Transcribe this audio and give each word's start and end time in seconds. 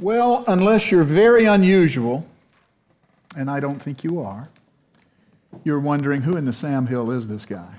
Well, 0.00 0.44
unless 0.48 0.90
you're 0.90 1.02
very 1.02 1.44
unusual, 1.44 2.26
and 3.36 3.50
I 3.50 3.60
don't 3.60 3.82
think 3.82 4.02
you 4.02 4.22
are, 4.22 4.48
you're 5.62 5.78
wondering 5.78 6.22
who 6.22 6.38
in 6.38 6.46
the 6.46 6.54
Sam 6.54 6.86
Hill 6.86 7.10
is 7.10 7.28
this 7.28 7.44
guy? 7.44 7.74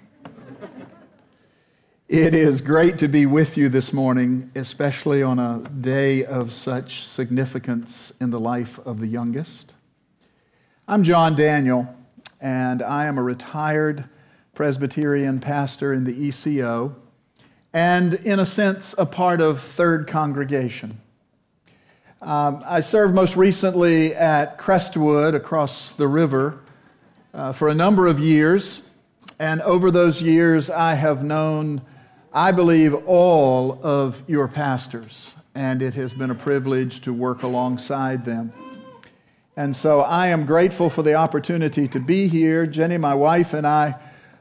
it 2.07 2.35
is 2.35 2.61
great 2.61 2.99
to 2.99 3.07
be 3.07 3.25
with 3.25 3.57
you 3.57 3.69
this 3.69 3.91
morning, 3.91 4.51
especially 4.53 5.23
on 5.23 5.39
a 5.39 5.67
day 5.81 6.23
of 6.23 6.53
such 6.53 7.01
significance 7.05 8.13
in 8.21 8.29
the 8.29 8.39
life 8.39 8.77
of 8.85 8.99
the 8.99 9.07
youngest. 9.07 9.73
I'm 10.87 11.01
John 11.01 11.35
Daniel, 11.35 11.91
and 12.39 12.83
I 12.83 13.07
am 13.07 13.17
a 13.17 13.23
retired 13.23 14.03
Presbyterian 14.53 15.39
pastor 15.39 15.91
in 15.91 16.03
the 16.03 16.27
ECO, 16.27 16.95
and 17.73 18.13
in 18.13 18.37
a 18.37 18.45
sense, 18.45 18.93
a 18.99 19.07
part 19.07 19.41
of 19.41 19.59
Third 19.59 20.07
Congregation. 20.07 21.01
Um, 22.21 22.63
I 22.67 22.81
served 22.81 23.15
most 23.15 23.35
recently 23.35 24.13
at 24.13 24.59
Crestwood 24.59 25.33
across 25.33 25.93
the 25.93 26.07
river 26.07 26.59
uh, 27.33 27.51
for 27.51 27.69
a 27.69 27.73
number 27.73 28.05
of 28.05 28.19
years. 28.19 28.81
And 29.39 29.59
over 29.63 29.89
those 29.89 30.21
years, 30.21 30.69
I 30.69 30.93
have 30.93 31.23
known, 31.23 31.81
I 32.31 32.51
believe, 32.51 32.93
all 33.07 33.79
of 33.81 34.21
your 34.27 34.47
pastors. 34.47 35.33
And 35.55 35.81
it 35.81 35.95
has 35.95 36.13
been 36.13 36.29
a 36.29 36.35
privilege 36.35 37.01
to 37.01 37.11
work 37.11 37.41
alongside 37.41 38.23
them. 38.23 38.53
And 39.57 39.75
so 39.75 40.01
I 40.01 40.27
am 40.27 40.45
grateful 40.45 40.91
for 40.91 41.01
the 41.01 41.15
opportunity 41.15 41.87
to 41.87 41.99
be 41.99 42.27
here. 42.27 42.67
Jenny, 42.67 42.99
my 42.99 43.15
wife, 43.15 43.55
and 43.55 43.65
I 43.65 43.95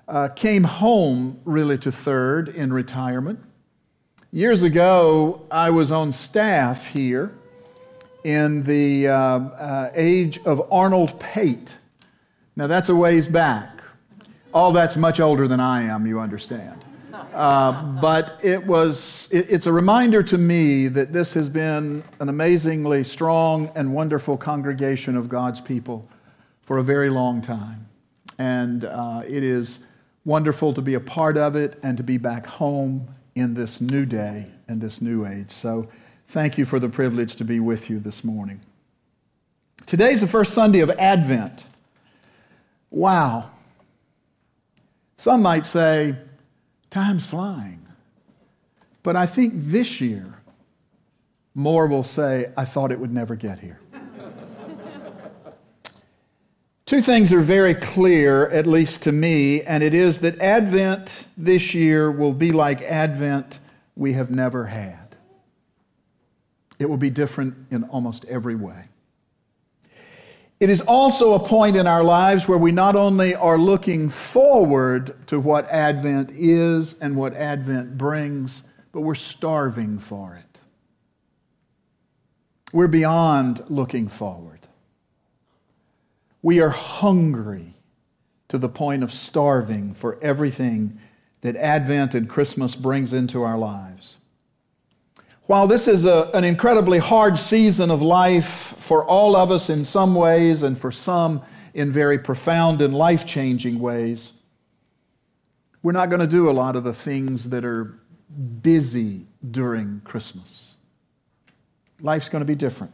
uh, 0.06 0.28
came 0.28 0.64
home 0.64 1.40
really 1.46 1.78
to 1.78 1.90
third 1.90 2.50
in 2.50 2.74
retirement. 2.74 3.40
Years 4.32 4.62
ago, 4.62 5.46
I 5.50 5.70
was 5.70 5.90
on 5.90 6.12
staff 6.12 6.86
here 6.88 7.32
in 8.24 8.62
the 8.62 9.08
uh, 9.08 9.14
uh, 9.14 9.90
age 9.94 10.38
of 10.44 10.70
Arnold 10.72 11.18
Pate. 11.20 11.76
Now, 12.56 12.66
that's 12.66 12.88
a 12.88 12.94
ways 12.94 13.26
back. 13.26 13.82
All 14.52 14.72
that's 14.72 14.96
much 14.96 15.20
older 15.20 15.46
than 15.46 15.60
I 15.60 15.82
am, 15.82 16.06
you 16.06 16.20
understand. 16.20 16.84
Uh, 17.32 17.82
but 18.00 18.38
it 18.42 18.66
was, 18.66 19.28
it, 19.30 19.46
it's 19.48 19.66
a 19.66 19.72
reminder 19.72 20.22
to 20.22 20.36
me 20.36 20.88
that 20.88 21.12
this 21.12 21.32
has 21.34 21.48
been 21.48 22.02
an 22.18 22.28
amazingly 22.28 23.04
strong 23.04 23.70
and 23.74 23.92
wonderful 23.94 24.36
congregation 24.36 25.16
of 25.16 25.28
God's 25.28 25.60
people 25.60 26.08
for 26.62 26.78
a 26.78 26.82
very 26.82 27.08
long 27.08 27.40
time. 27.40 27.86
And 28.38 28.84
uh, 28.84 29.22
it 29.26 29.44
is 29.44 29.80
wonderful 30.24 30.72
to 30.74 30.82
be 30.82 30.94
a 30.94 31.00
part 31.00 31.36
of 31.36 31.56
it 31.56 31.78
and 31.82 31.96
to 31.96 32.02
be 32.02 32.16
back 32.16 32.46
home 32.46 33.08
in 33.34 33.54
this 33.54 33.80
new 33.80 34.04
day 34.04 34.46
and 34.68 34.80
this 34.80 35.00
new 35.00 35.26
age. 35.26 35.50
So, 35.50 35.88
Thank 36.30 36.58
you 36.58 36.64
for 36.64 36.78
the 36.78 36.88
privilege 36.88 37.34
to 37.36 37.44
be 37.44 37.58
with 37.58 37.90
you 37.90 37.98
this 37.98 38.22
morning. 38.22 38.60
Today's 39.84 40.20
the 40.20 40.28
first 40.28 40.54
Sunday 40.54 40.78
of 40.78 40.88
Advent. 40.90 41.64
Wow. 42.88 43.50
Some 45.16 45.42
might 45.42 45.66
say, 45.66 46.14
time's 46.88 47.26
flying. 47.26 47.84
But 49.02 49.16
I 49.16 49.26
think 49.26 49.54
this 49.56 50.00
year, 50.00 50.34
more 51.56 51.88
will 51.88 52.04
say, 52.04 52.52
I 52.56 52.64
thought 52.64 52.92
it 52.92 53.00
would 53.00 53.12
never 53.12 53.34
get 53.34 53.58
here. 53.58 53.80
Two 56.86 57.02
things 57.02 57.32
are 57.32 57.40
very 57.40 57.74
clear, 57.74 58.48
at 58.50 58.68
least 58.68 59.02
to 59.02 59.10
me, 59.10 59.62
and 59.62 59.82
it 59.82 59.94
is 59.94 60.20
that 60.20 60.38
Advent 60.38 61.26
this 61.36 61.74
year 61.74 62.08
will 62.08 62.34
be 62.34 62.52
like 62.52 62.82
Advent 62.82 63.58
we 63.96 64.12
have 64.12 64.30
never 64.30 64.66
had. 64.66 64.99
It 66.80 66.88
will 66.88 66.96
be 66.96 67.10
different 67.10 67.54
in 67.70 67.84
almost 67.84 68.24
every 68.24 68.54
way. 68.54 68.86
It 70.58 70.70
is 70.70 70.80
also 70.80 71.34
a 71.34 71.38
point 71.38 71.76
in 71.76 71.86
our 71.86 72.02
lives 72.02 72.48
where 72.48 72.58
we 72.58 72.72
not 72.72 72.96
only 72.96 73.34
are 73.34 73.58
looking 73.58 74.08
forward 74.08 75.26
to 75.26 75.38
what 75.38 75.68
Advent 75.68 76.30
is 76.32 76.98
and 77.00 77.16
what 77.16 77.34
Advent 77.34 77.98
brings, 77.98 78.62
but 78.92 79.02
we're 79.02 79.14
starving 79.14 79.98
for 79.98 80.34
it. 80.34 80.60
We're 82.72 82.88
beyond 82.88 83.62
looking 83.68 84.08
forward. 84.08 84.60
We 86.40 86.60
are 86.60 86.70
hungry 86.70 87.74
to 88.48 88.56
the 88.56 88.70
point 88.70 89.02
of 89.02 89.12
starving 89.12 89.92
for 89.92 90.18
everything 90.22 90.98
that 91.42 91.56
Advent 91.56 92.14
and 92.14 92.26
Christmas 92.26 92.74
brings 92.74 93.12
into 93.12 93.42
our 93.42 93.58
lives. 93.58 94.16
While 95.50 95.66
this 95.66 95.88
is 95.88 96.04
a, 96.04 96.30
an 96.32 96.44
incredibly 96.44 96.98
hard 96.98 97.36
season 97.36 97.90
of 97.90 98.00
life 98.00 98.76
for 98.78 99.04
all 99.04 99.34
of 99.34 99.50
us 99.50 99.68
in 99.68 99.84
some 99.84 100.14
ways, 100.14 100.62
and 100.62 100.78
for 100.78 100.92
some 100.92 101.42
in 101.74 101.90
very 101.90 102.20
profound 102.20 102.80
and 102.80 102.94
life 102.94 103.26
changing 103.26 103.80
ways, 103.80 104.30
we're 105.82 105.90
not 105.90 106.08
going 106.08 106.20
to 106.20 106.28
do 106.28 106.48
a 106.48 106.52
lot 106.52 106.76
of 106.76 106.84
the 106.84 106.92
things 106.92 107.50
that 107.50 107.64
are 107.64 107.98
busy 108.62 109.26
during 109.50 110.00
Christmas. 110.04 110.76
Life's 112.00 112.28
going 112.28 112.42
to 112.42 112.46
be 112.46 112.54
different. 112.54 112.92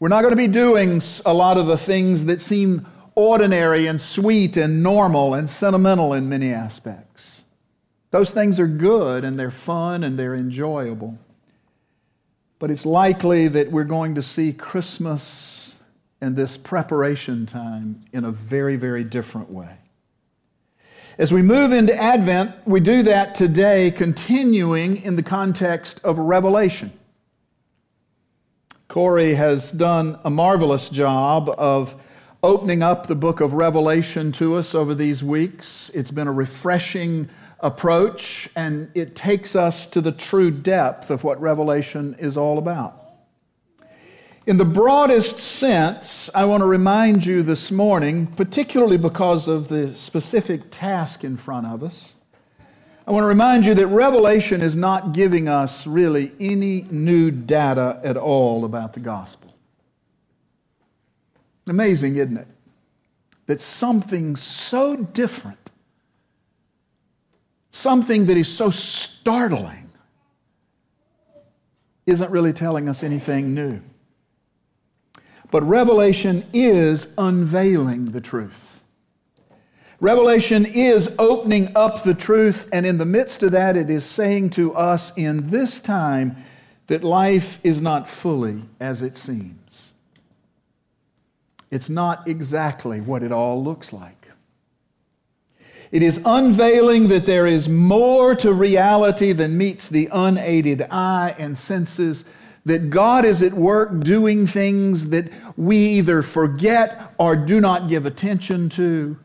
We're 0.00 0.10
not 0.10 0.20
going 0.20 0.32
to 0.32 0.36
be 0.36 0.48
doing 0.48 1.00
a 1.24 1.32
lot 1.32 1.56
of 1.56 1.66
the 1.66 1.78
things 1.78 2.26
that 2.26 2.42
seem 2.42 2.86
ordinary 3.14 3.86
and 3.86 3.98
sweet 3.98 4.58
and 4.58 4.82
normal 4.82 5.32
and 5.32 5.48
sentimental 5.48 6.12
in 6.12 6.28
many 6.28 6.52
aspects. 6.52 7.42
Those 8.10 8.32
things 8.32 8.60
are 8.60 8.68
good 8.68 9.24
and 9.24 9.40
they're 9.40 9.50
fun 9.50 10.04
and 10.04 10.18
they're 10.18 10.34
enjoyable. 10.34 11.18
But 12.58 12.70
it's 12.70 12.84
likely 12.84 13.48
that 13.48 13.70
we're 13.70 13.84
going 13.84 14.14
to 14.16 14.22
see 14.22 14.52
Christmas 14.52 15.76
and 16.20 16.34
this 16.34 16.56
preparation 16.56 17.46
time 17.46 18.04
in 18.12 18.24
a 18.24 18.32
very, 18.32 18.76
very 18.76 19.04
different 19.04 19.50
way. 19.50 19.78
As 21.18 21.32
we 21.32 21.42
move 21.42 21.72
into 21.72 21.94
Advent, 21.94 22.54
we 22.66 22.80
do 22.80 23.02
that 23.04 23.34
today, 23.34 23.90
continuing 23.90 25.02
in 25.02 25.16
the 25.16 25.22
context 25.22 26.00
of 26.04 26.18
Revelation. 26.18 26.92
Corey 28.88 29.34
has 29.34 29.70
done 29.70 30.18
a 30.24 30.30
marvelous 30.30 30.88
job 30.88 31.50
of 31.58 31.94
opening 32.42 32.82
up 32.82 33.06
the 33.06 33.14
book 33.14 33.40
of 33.40 33.52
Revelation 33.52 34.30
to 34.32 34.54
us 34.54 34.74
over 34.74 34.94
these 34.94 35.22
weeks. 35.22 35.90
It's 35.92 36.10
been 36.10 36.28
a 36.28 36.32
refreshing 36.32 37.28
approach, 37.60 38.48
and 38.54 38.90
it 38.94 39.16
takes 39.16 39.56
us 39.56 39.86
to 39.86 40.00
the 40.00 40.12
true 40.12 40.50
depth 40.50 41.10
of 41.10 41.24
what 41.24 41.40
Revelation 41.40 42.14
is 42.18 42.36
all 42.36 42.58
about. 42.58 43.04
In 44.46 44.56
the 44.56 44.64
broadest 44.64 45.38
sense, 45.38 46.30
I 46.34 46.44
want 46.46 46.62
to 46.62 46.66
remind 46.66 47.26
you 47.26 47.42
this 47.42 47.70
morning, 47.70 48.26
particularly 48.28 48.96
because 48.96 49.46
of 49.46 49.68
the 49.68 49.94
specific 49.94 50.70
task 50.70 51.22
in 51.22 51.36
front 51.36 51.66
of 51.66 51.82
us, 51.82 52.14
I 53.06 53.10
want 53.10 53.24
to 53.24 53.28
remind 53.28 53.66
you 53.66 53.74
that 53.74 53.86
Revelation 53.86 54.60
is 54.60 54.76
not 54.76 55.12
giving 55.12 55.48
us 55.48 55.86
really 55.86 56.32
any 56.38 56.86
new 56.90 57.30
data 57.30 58.00
at 58.04 58.16
all 58.16 58.64
about 58.64 58.92
the 58.92 59.00
gospel. 59.00 59.54
Amazing, 61.66 62.16
isn't 62.16 62.36
it? 62.36 62.48
That 63.46 63.60
something 63.60 64.36
so 64.36 64.96
different 64.96 65.67
something 67.78 68.26
that 68.26 68.36
is 68.36 68.52
so 68.52 68.70
startling 68.70 69.88
isn't 72.06 72.30
really 72.30 72.52
telling 72.52 72.88
us 72.88 73.04
anything 73.04 73.54
new. 73.54 73.80
But 75.50 75.62
Revelation 75.62 76.44
is 76.52 77.14
unveiling 77.16 78.10
the 78.10 78.20
truth. 78.20 78.82
Revelation 80.00 80.66
is 80.66 81.14
opening 81.18 81.76
up 81.76 82.02
the 82.02 82.14
truth, 82.14 82.68
and 82.72 82.84
in 82.84 82.98
the 82.98 83.06
midst 83.06 83.42
of 83.42 83.52
that, 83.52 83.76
it 83.76 83.90
is 83.90 84.04
saying 84.04 84.50
to 84.50 84.74
us 84.74 85.16
in 85.16 85.48
this 85.48 85.80
time 85.80 86.36
that 86.88 87.04
life 87.04 87.58
is 87.62 87.80
not 87.80 88.08
fully 88.08 88.62
as 88.80 89.02
it 89.02 89.16
seems. 89.16 89.92
It's 91.70 91.90
not 91.90 92.26
exactly 92.26 93.00
what 93.00 93.22
it 93.22 93.32
all 93.32 93.62
looks 93.62 93.92
like. 93.92 94.17
It 95.90 96.02
is 96.02 96.20
unveiling 96.24 97.08
that 97.08 97.24
there 97.24 97.46
is 97.46 97.68
more 97.68 98.34
to 98.36 98.52
reality 98.52 99.32
than 99.32 99.56
meets 99.56 99.88
the 99.88 100.08
unaided 100.12 100.82
eye 100.90 101.34
and 101.38 101.56
senses, 101.56 102.24
that 102.66 102.90
God 102.90 103.24
is 103.24 103.42
at 103.42 103.54
work 103.54 104.00
doing 104.00 104.46
things 104.46 105.08
that 105.08 105.30
we 105.56 105.78
either 105.78 106.22
forget 106.22 107.14
or 107.16 107.34
do 107.34 107.60
not 107.60 107.88
give 107.88 108.04
attention 108.04 108.68
to. 108.70 109.18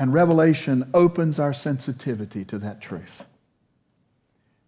And 0.00 0.12
Revelation 0.12 0.90
opens 0.92 1.38
our 1.38 1.52
sensitivity 1.52 2.44
to 2.46 2.58
that 2.58 2.80
truth. 2.80 3.24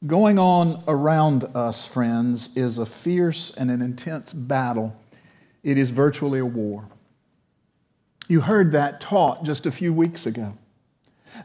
Going 0.07 0.39
on 0.39 0.83
around 0.89 1.45
us, 1.55 1.87
friends, 1.87 2.57
is 2.57 2.79
a 2.79 2.87
fierce 2.87 3.53
and 3.57 3.71
an 3.71 3.83
intense 3.83 4.33
battle. 4.33 4.97
It 5.63 5.77
is 5.77 5.91
virtually 5.91 6.39
a 6.39 6.47
war. 6.47 6.87
You 8.29 8.41
heard 8.43 8.73
that 8.73 9.01
taught 9.01 9.45
just 9.45 9.67
a 9.67 9.71
few 9.71 9.93
weeks 9.93 10.25
ago. 10.25 10.57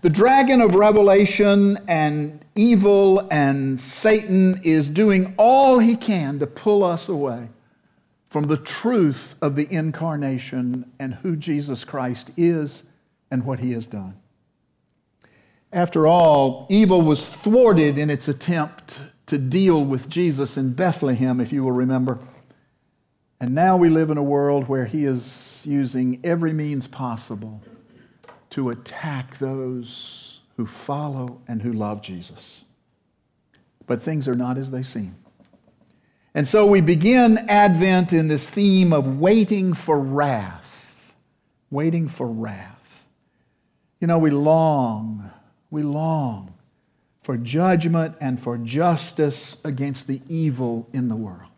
The 0.02 0.10
dragon 0.10 0.62
of 0.62 0.76
Revelation 0.76 1.78
and 1.88 2.44
evil 2.56 3.28
and 3.32 3.80
Satan 3.80 4.60
is 4.64 4.90
doing 4.90 5.34
all 5.38 5.80
he 5.80 5.96
can 5.96 6.40
to 6.40 6.48
pull 6.48 6.84
us 6.84 7.10
away 7.10 7.50
from 8.30 8.46
the 8.46 8.58
truth 8.58 9.36
of 9.42 9.56
the 9.56 9.72
incarnation 9.72 10.92
and 11.00 11.16
who 11.16 11.36
Jesus 11.36 11.84
Christ 11.84 12.32
is 12.36 12.84
and 13.32 13.46
what 13.46 13.60
he 13.60 13.72
has 13.72 13.88
done. 13.88 14.16
After 15.72 16.08
all, 16.08 16.68
evil 16.70 17.02
was 17.02 17.28
thwarted 17.28 17.98
in 17.98 18.10
its 18.10 18.28
attempt 18.28 19.02
to 19.28 19.38
deal 19.38 19.84
with 19.84 20.10
Jesus 20.10 20.58
in 20.58 20.74
Bethlehem, 20.74 21.40
if 21.40 21.52
you 21.52 21.64
will 21.64 21.72
remember. 21.72 22.20
And 23.40 23.54
now 23.54 23.76
we 23.76 23.90
live 23.90 24.10
in 24.10 24.18
a 24.18 24.24
world 24.24 24.68
where 24.68 24.86
he 24.86 25.06
is 25.06 25.66
using 25.68 26.22
every 26.24 26.54
means 26.54 26.88
possible 26.88 27.62
to 28.56 28.70
attack 28.70 29.38
those 29.38 30.40
who 30.56 30.66
follow 30.66 31.42
and 31.46 31.62
who 31.62 31.74
love 31.74 32.02
Jesus. 32.02 32.64
But 33.86 34.02
things 34.02 34.30
are 34.30 34.36
not 34.36 34.58
as 34.58 34.72
they 34.72 34.82
seem. 34.82 35.18
And 36.34 36.48
so 36.48 36.66
we 36.66 36.80
begin 36.80 37.38
Advent 37.50 38.14
in 38.14 38.30
this 38.30 38.50
theme 38.50 38.94
of 38.94 39.20
waiting 39.20 39.74
for 39.74 40.00
wrath. 40.00 41.14
Waiting 41.70 42.08
for 42.08 42.28
wrath. 42.28 43.06
You 44.00 44.08
know, 44.08 44.20
we 44.20 44.30
long, 44.30 45.30
we 45.70 45.84
long 45.84 46.54
for 47.24 47.36
judgment 47.36 48.16
and 48.22 48.40
for 48.40 48.58
justice 48.58 49.58
against 49.66 50.08
the 50.08 50.22
evil 50.30 50.88
in 50.94 51.10
the 51.10 51.16
world. 51.18 51.52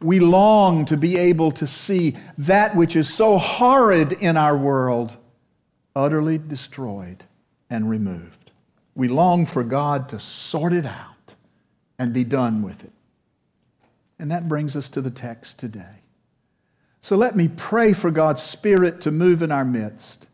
We 0.00 0.18
long 0.18 0.84
to 0.86 0.96
be 0.96 1.16
able 1.16 1.52
to 1.52 1.68
see 1.68 2.16
that 2.38 2.74
which 2.74 2.96
is 2.96 3.08
so 3.08 3.38
horrid 3.38 4.14
in 4.14 4.36
our 4.36 4.56
world 4.56 5.16
utterly 5.94 6.38
destroyed 6.38 7.24
and 7.70 7.88
removed. 7.88 8.50
We 8.94 9.08
long 9.08 9.46
for 9.46 9.64
God 9.64 10.08
to 10.10 10.18
sort 10.18 10.72
it 10.72 10.86
out 10.86 11.34
and 11.98 12.12
be 12.12 12.24
done 12.24 12.62
with 12.62 12.84
it. 12.84 12.92
And 14.18 14.30
that 14.30 14.48
brings 14.48 14.76
us 14.76 14.88
to 14.90 15.00
the 15.00 15.10
text 15.10 15.58
today. 15.58 16.02
So 17.00 17.16
let 17.16 17.34
me 17.34 17.48
pray 17.48 17.92
for 17.92 18.10
God's 18.10 18.42
Spirit 18.42 19.00
to 19.00 19.10
move 19.10 19.42
in 19.42 19.50
our 19.50 19.64
midst, 19.64 20.28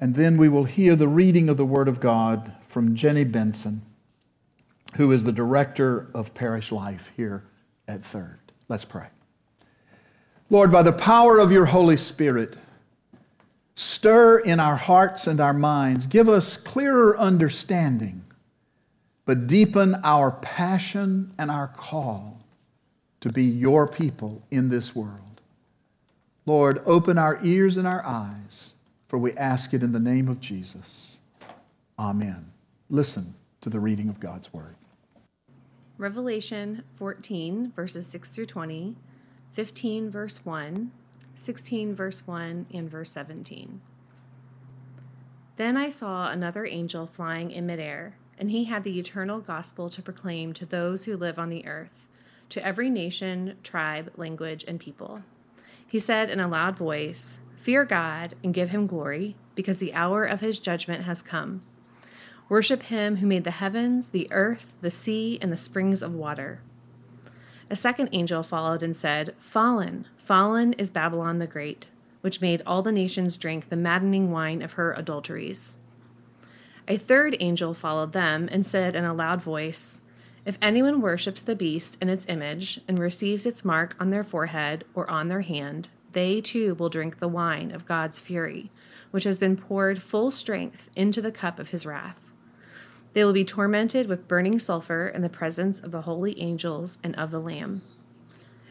and 0.00 0.14
then 0.14 0.36
we 0.36 0.48
will 0.48 0.64
hear 0.64 0.96
the 0.96 1.06
reading 1.06 1.48
of 1.48 1.56
the 1.56 1.64
Word 1.64 1.86
of 1.86 2.00
God 2.00 2.52
from 2.66 2.96
Jenny 2.96 3.22
Benson, 3.22 3.82
who 4.96 5.12
is 5.12 5.22
the 5.22 5.30
director 5.30 6.08
of 6.14 6.34
parish 6.34 6.72
life 6.72 7.12
here 7.16 7.44
at 7.86 8.04
Third. 8.04 8.40
Let's 8.68 8.84
pray. 8.84 9.06
Lord, 10.48 10.72
by 10.72 10.82
the 10.82 10.92
power 10.92 11.38
of 11.38 11.52
your 11.52 11.66
Holy 11.66 11.96
Spirit, 11.96 12.56
Stir 13.74 14.38
in 14.38 14.60
our 14.60 14.76
hearts 14.76 15.26
and 15.26 15.40
our 15.40 15.52
minds. 15.52 16.06
Give 16.06 16.28
us 16.28 16.56
clearer 16.56 17.18
understanding, 17.18 18.24
but 19.24 19.46
deepen 19.46 19.96
our 20.04 20.30
passion 20.30 21.32
and 21.38 21.50
our 21.50 21.68
call 21.68 22.40
to 23.20 23.30
be 23.30 23.44
your 23.44 23.86
people 23.86 24.42
in 24.50 24.68
this 24.68 24.94
world. 24.94 25.40
Lord, 26.46 26.82
open 26.86 27.18
our 27.18 27.38
ears 27.42 27.76
and 27.76 27.86
our 27.86 28.04
eyes, 28.04 28.74
for 29.08 29.18
we 29.18 29.32
ask 29.34 29.74
it 29.74 29.82
in 29.82 29.92
the 29.92 30.00
name 30.00 30.28
of 30.28 30.40
Jesus. 30.40 31.18
Amen. 31.98 32.50
Listen 32.88 33.34
to 33.60 33.70
the 33.70 33.78
reading 33.78 34.08
of 34.08 34.20
God's 34.20 34.52
word. 34.52 34.74
Revelation 35.98 36.82
14, 36.96 37.72
verses 37.76 38.06
6 38.06 38.30
through 38.30 38.46
20, 38.46 38.96
15, 39.52 40.10
verse 40.10 40.40
1, 40.44 40.90
16, 41.40 41.94
verse 41.94 42.26
1, 42.26 42.66
and 42.74 42.90
verse 42.90 43.12
17. 43.12 43.80
Then 45.56 45.76
I 45.76 45.88
saw 45.88 46.30
another 46.30 46.66
angel 46.66 47.06
flying 47.06 47.50
in 47.50 47.66
midair, 47.66 48.16
and 48.38 48.50
he 48.50 48.64
had 48.64 48.84
the 48.84 48.98
eternal 48.98 49.40
gospel 49.40 49.88
to 49.88 50.02
proclaim 50.02 50.52
to 50.52 50.66
those 50.66 51.04
who 51.04 51.16
live 51.16 51.38
on 51.38 51.48
the 51.48 51.66
earth, 51.66 52.08
to 52.50 52.64
every 52.64 52.90
nation, 52.90 53.56
tribe, 53.62 54.12
language, 54.16 54.64
and 54.68 54.78
people. 54.78 55.22
He 55.86 55.98
said 55.98 56.28
in 56.28 56.40
a 56.40 56.48
loud 56.48 56.76
voice, 56.76 57.38
Fear 57.56 57.86
God 57.86 58.34
and 58.44 58.52
give 58.52 58.68
him 58.68 58.86
glory, 58.86 59.34
because 59.54 59.78
the 59.78 59.94
hour 59.94 60.24
of 60.24 60.40
his 60.40 60.60
judgment 60.60 61.04
has 61.04 61.22
come. 61.22 61.62
Worship 62.50 62.82
him 62.84 63.16
who 63.16 63.26
made 63.26 63.44
the 63.44 63.50
heavens, 63.50 64.10
the 64.10 64.28
earth, 64.30 64.74
the 64.82 64.90
sea, 64.90 65.38
and 65.40 65.50
the 65.50 65.56
springs 65.56 66.02
of 66.02 66.14
water. 66.14 66.60
A 67.70 67.76
second 67.76 68.08
angel 68.10 68.42
followed 68.42 68.82
and 68.82 68.96
said, 68.96 69.32
Fallen, 69.38 70.08
fallen 70.16 70.72
is 70.72 70.90
Babylon 70.90 71.38
the 71.38 71.46
Great, 71.46 71.86
which 72.20 72.40
made 72.40 72.62
all 72.66 72.82
the 72.82 72.90
nations 72.90 73.36
drink 73.36 73.68
the 73.68 73.76
maddening 73.76 74.32
wine 74.32 74.60
of 74.60 74.72
her 74.72 74.92
adulteries. 74.92 75.78
A 76.88 76.96
third 76.96 77.36
angel 77.38 77.72
followed 77.72 78.12
them 78.12 78.48
and 78.50 78.66
said 78.66 78.96
in 78.96 79.04
a 79.04 79.14
loud 79.14 79.40
voice, 79.40 80.00
If 80.44 80.58
anyone 80.60 81.00
worships 81.00 81.42
the 81.42 81.54
beast 81.54 81.96
and 82.00 82.10
its 82.10 82.26
image, 82.28 82.80
and 82.88 82.98
receives 82.98 83.46
its 83.46 83.64
mark 83.64 83.94
on 84.00 84.10
their 84.10 84.24
forehead 84.24 84.82
or 84.92 85.08
on 85.08 85.28
their 85.28 85.42
hand, 85.42 85.90
they 86.12 86.40
too 86.40 86.74
will 86.74 86.88
drink 86.88 87.20
the 87.20 87.28
wine 87.28 87.70
of 87.70 87.86
God's 87.86 88.18
fury, 88.18 88.72
which 89.12 89.22
has 89.22 89.38
been 89.38 89.56
poured 89.56 90.02
full 90.02 90.32
strength 90.32 90.90
into 90.96 91.22
the 91.22 91.30
cup 91.30 91.60
of 91.60 91.68
his 91.68 91.86
wrath. 91.86 92.29
They 93.12 93.24
will 93.24 93.32
be 93.32 93.44
tormented 93.44 94.08
with 94.08 94.28
burning 94.28 94.58
sulfur 94.58 95.08
in 95.08 95.22
the 95.22 95.28
presence 95.28 95.80
of 95.80 95.90
the 95.90 96.02
holy 96.02 96.40
angels 96.40 96.98
and 97.02 97.16
of 97.16 97.30
the 97.30 97.40
Lamb. 97.40 97.82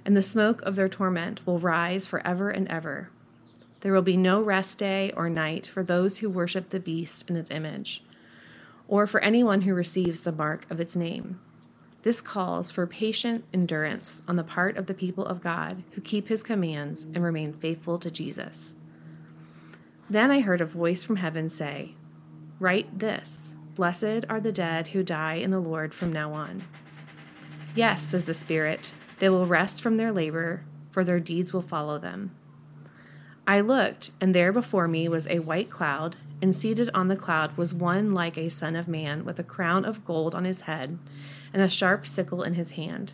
And 0.05 0.15
the 0.15 0.21
smoke 0.21 0.61
of 0.61 0.75
their 0.75 0.89
torment 0.89 1.45
will 1.45 1.59
rise 1.59 2.07
forever 2.07 2.49
and 2.49 2.67
ever. 2.69 3.09
There 3.81 3.93
will 3.93 4.01
be 4.01 4.17
no 4.17 4.41
rest 4.41 4.77
day 4.77 5.11
or 5.15 5.29
night 5.29 5.67
for 5.67 5.83
those 5.83 6.17
who 6.17 6.29
worship 6.29 6.69
the 6.69 6.79
beast 6.79 7.25
and 7.27 7.37
its 7.37 7.51
image, 7.51 8.03
or 8.87 9.07
for 9.07 9.21
anyone 9.21 9.61
who 9.61 9.73
receives 9.73 10.21
the 10.21 10.31
mark 10.31 10.65
of 10.69 10.79
its 10.79 10.95
name. 10.95 11.39
This 12.03 12.21
calls 12.21 12.71
for 12.71 12.87
patient 12.87 13.45
endurance 13.53 14.21
on 14.27 14.37
the 14.37 14.43
part 14.43 14.77
of 14.77 14.85
the 14.85 14.93
people 14.93 15.25
of 15.25 15.41
God 15.41 15.83
who 15.91 16.01
keep 16.01 16.29
his 16.29 16.43
commands 16.43 17.03
and 17.03 17.23
remain 17.23 17.51
faithful 17.53 17.99
to 17.99 18.09
Jesus. 18.09 18.75
Then 20.09 20.31
I 20.31 20.39
heard 20.39 20.61
a 20.61 20.65
voice 20.65 21.03
from 21.03 21.17
heaven 21.17 21.49
say, 21.49 21.95
Write 22.59 22.99
this 22.99 23.55
Blessed 23.79 24.25
are 24.27 24.41
the 24.41 24.51
dead 24.51 24.87
who 24.87 25.03
die 25.03 25.35
in 25.35 25.51
the 25.51 25.59
Lord 25.61 25.93
from 25.93 26.11
now 26.11 26.33
on. 26.33 26.63
Yes, 27.73 28.03
says 28.03 28.25
the 28.25 28.33
Spirit, 28.33 28.91
they 29.19 29.29
will 29.29 29.45
rest 29.45 29.81
from 29.81 29.95
their 29.95 30.11
labor, 30.11 30.65
for 30.91 31.05
their 31.05 31.21
deeds 31.21 31.53
will 31.53 31.61
follow 31.61 31.97
them. 31.97 32.35
I 33.47 33.61
looked, 33.61 34.11
and 34.19 34.35
there 34.35 34.51
before 34.51 34.89
me 34.89 35.07
was 35.07 35.27
a 35.27 35.39
white 35.39 35.69
cloud, 35.69 36.17
and 36.41 36.53
seated 36.53 36.89
on 36.93 37.07
the 37.07 37.15
cloud 37.15 37.55
was 37.55 37.73
one 37.73 38.13
like 38.13 38.37
a 38.37 38.49
son 38.49 38.75
of 38.75 38.89
man, 38.89 39.23
with 39.23 39.39
a 39.39 39.43
crown 39.43 39.85
of 39.85 40.03
gold 40.03 40.35
on 40.35 40.43
his 40.43 40.59
head, 40.59 40.99
and 41.53 41.61
a 41.61 41.69
sharp 41.69 42.05
sickle 42.05 42.43
in 42.43 42.55
his 42.55 42.71
hand. 42.71 43.13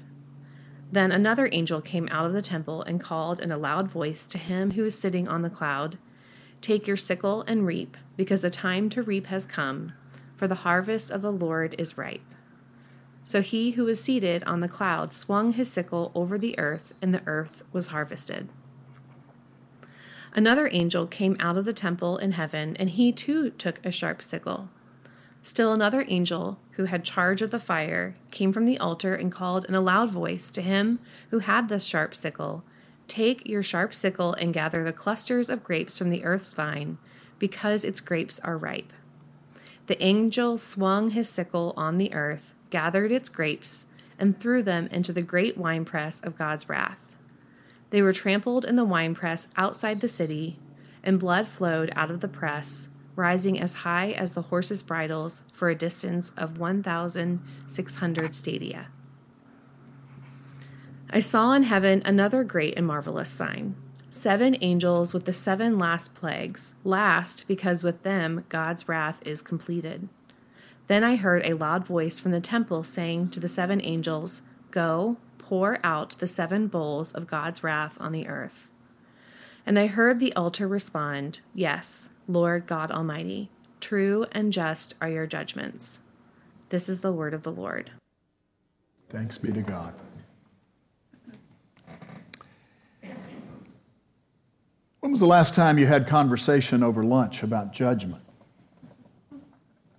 Then 0.92 1.12
another 1.12 1.48
angel 1.52 1.80
came 1.80 2.10
out 2.10 2.26
of 2.26 2.34
the 2.34 2.42
temple 2.42 2.82
and 2.82 3.00
called 3.00 3.40
in 3.40 3.52
a 3.52 3.58
loud 3.60 3.88
voice 3.88 4.26
to 4.26 4.40
him 4.40 4.72
who 4.72 4.82
was 4.82 4.98
sitting 4.98 5.28
on 5.28 5.44
the 5.44 5.50
cloud 5.52 6.00
Take 6.60 6.88
your 6.88 6.98
sickle 6.98 7.44
and 7.44 7.68
reap, 7.68 7.96
because 8.18 8.42
the 8.42 8.50
time 8.50 8.90
to 8.90 9.04
reap 9.04 9.28
has 9.28 9.46
come 9.46 9.94
for 10.36 10.48
the 10.48 10.56
harvest 10.56 11.10
of 11.10 11.22
the 11.22 11.32
Lord 11.32 11.76
is 11.78 11.98
ripe. 11.98 12.22
So 13.24 13.42
he 13.42 13.72
who 13.72 13.86
was 13.86 14.02
seated 14.02 14.44
on 14.44 14.60
the 14.60 14.68
cloud 14.68 15.14
swung 15.14 15.54
his 15.54 15.72
sickle 15.72 16.12
over 16.14 16.38
the 16.38 16.58
earth, 16.60 16.94
and 17.02 17.14
the 17.14 17.24
earth 17.26 17.64
was 17.72 17.88
harvested. 17.88 18.50
Another 20.34 20.70
angel 20.72 21.08
came 21.08 21.38
out 21.40 21.58
of 21.58 21.66
the 21.66 21.74
temple 21.74 22.18
in 22.18 22.34
heaven, 22.34 22.76
and 22.78 22.92
he 22.92 23.12
too 23.12 23.50
took 23.52 23.84
a 23.86 23.92
sharp 23.92 24.22
sickle. 24.22 24.70
Still 25.42 25.74
another 25.74 26.06
angel, 26.08 26.60
who 26.72 26.86
had 26.86 27.04
charge 27.04 27.42
of 27.42 27.52
the 27.52 27.60
fire, 27.60 28.16
came 28.32 28.52
from 28.52 28.66
the 28.66 28.78
altar 28.78 29.16
and 29.16 29.32
called 29.32 29.66
in 29.66 29.76
a 29.76 29.82
loud 29.82 30.12
voice 30.12 30.50
to 30.50 30.62
him 30.62 31.00
who 31.30 31.40
had 31.40 31.70
the 31.70 31.80
sharp 31.80 32.14
sickle 32.14 32.64
Take 33.08 33.48
your 33.48 33.64
sharp 33.64 33.94
sickle 33.94 34.34
and 34.34 34.54
gather 34.54 34.84
the 34.84 34.92
clusters 34.92 35.50
of 35.50 35.64
grapes 35.64 35.98
from 35.98 36.10
the 36.10 36.24
earth's 36.24 36.54
vine, 36.54 36.98
because 37.38 37.84
its 37.84 38.02
grapes 38.02 38.40
are 38.40 38.58
ripe. 38.58 38.92
The 39.88 40.02
angel 40.04 40.58
swung 40.58 41.12
his 41.12 41.30
sickle 41.30 41.74
on 41.78 41.98
the 41.98 42.14
earth, 42.14 42.56
gathered 42.72 43.12
its 43.12 43.30
grapes, 43.30 43.86
and 44.18 44.40
threw 44.40 44.64
them 44.64 44.88
into 44.88 45.14
the 45.14 45.22
great 45.22 45.58
winepress 45.58 46.20
of 46.22 46.38
God's 46.38 46.68
wrath. 46.68 47.16
They 47.92 48.02
were 48.02 48.14
trampled 48.14 48.66
in 48.66 48.78
the 48.78 48.84
winepress 48.84 49.48
outside 49.58 50.02
the 50.02 50.08
city, 50.08 50.58
and 51.04 51.20
blood 51.20 51.48
flowed 51.48 51.92
out 51.96 52.10
of 52.10 52.22
the 52.22 52.28
press, 52.28 52.90
rising 53.16 53.60
as 53.60 53.74
high 53.74 54.12
as 54.12 54.34
the 54.34 54.44
horses' 54.44 54.82
bridles 54.82 55.44
for 55.54 55.70
a 55.70 55.76
distance 55.76 56.32
of 56.36 56.58
1,600 56.58 58.36
stadia. 58.36 58.88
I 61.12 61.20
saw 61.20 61.54
in 61.54 61.64
heaven 61.64 62.02
another 62.04 62.44
great 62.44 62.74
and 62.76 62.88
marvelous 62.88 63.30
sign 63.30 63.76
seven 64.16 64.58
angels 64.62 65.14
with 65.14 65.26
the 65.26 65.34
seven 65.34 65.78
last 65.78 66.16
plagues, 66.16 66.74
last 66.84 67.48
because 67.48 67.84
with 67.84 68.04
them 68.04 68.46
God's 68.50 68.88
wrath 68.88 69.20
is 69.26 69.42
completed. 69.42 70.08
Then 70.88 71.04
I 71.04 71.16
heard 71.16 71.46
a 71.46 71.56
loud 71.56 71.86
voice 71.86 72.20
from 72.20 72.32
the 72.32 72.40
temple 72.40 72.84
saying 72.84 73.30
to 73.32 73.40
the 73.40 73.48
seven 73.48 73.82
angels, 73.84 74.42
Go, 74.72 75.18
pour 75.38 75.80
out 75.84 76.18
the 76.20 76.28
seven 76.28 76.68
bowls 76.68 77.12
of 77.12 77.28
God's 77.28 77.64
wrath 77.64 77.98
on 78.00 78.12
the 78.12 78.28
earth. 78.28 78.70
And 79.66 79.78
I 79.78 79.88
heard 79.88 80.20
the 80.20 80.34
altar 80.34 80.68
respond, 80.68 81.42
Yes, 81.54 82.10
Lord 82.28 82.68
God 82.68 82.92
Almighty, 82.92 83.50
True 83.82 84.26
and 84.32 84.54
just 84.54 84.96
are 85.02 85.10
your 85.10 85.28
judgments. 85.28 86.00
This 86.70 86.90
is 86.90 87.02
the 87.02 87.12
word 87.12 87.34
of 87.34 87.44
the 87.44 87.52
Lord. 87.52 87.92
Thanks 89.10 89.38
be 89.38 89.52
to 89.52 89.62
God. 89.62 89.94
When 95.06 95.12
was 95.12 95.20
the 95.20 95.28
last 95.28 95.54
time 95.54 95.78
you 95.78 95.86
had 95.86 96.08
conversation 96.08 96.82
over 96.82 97.04
lunch 97.04 97.44
about 97.44 97.72
judgment? 97.72 98.24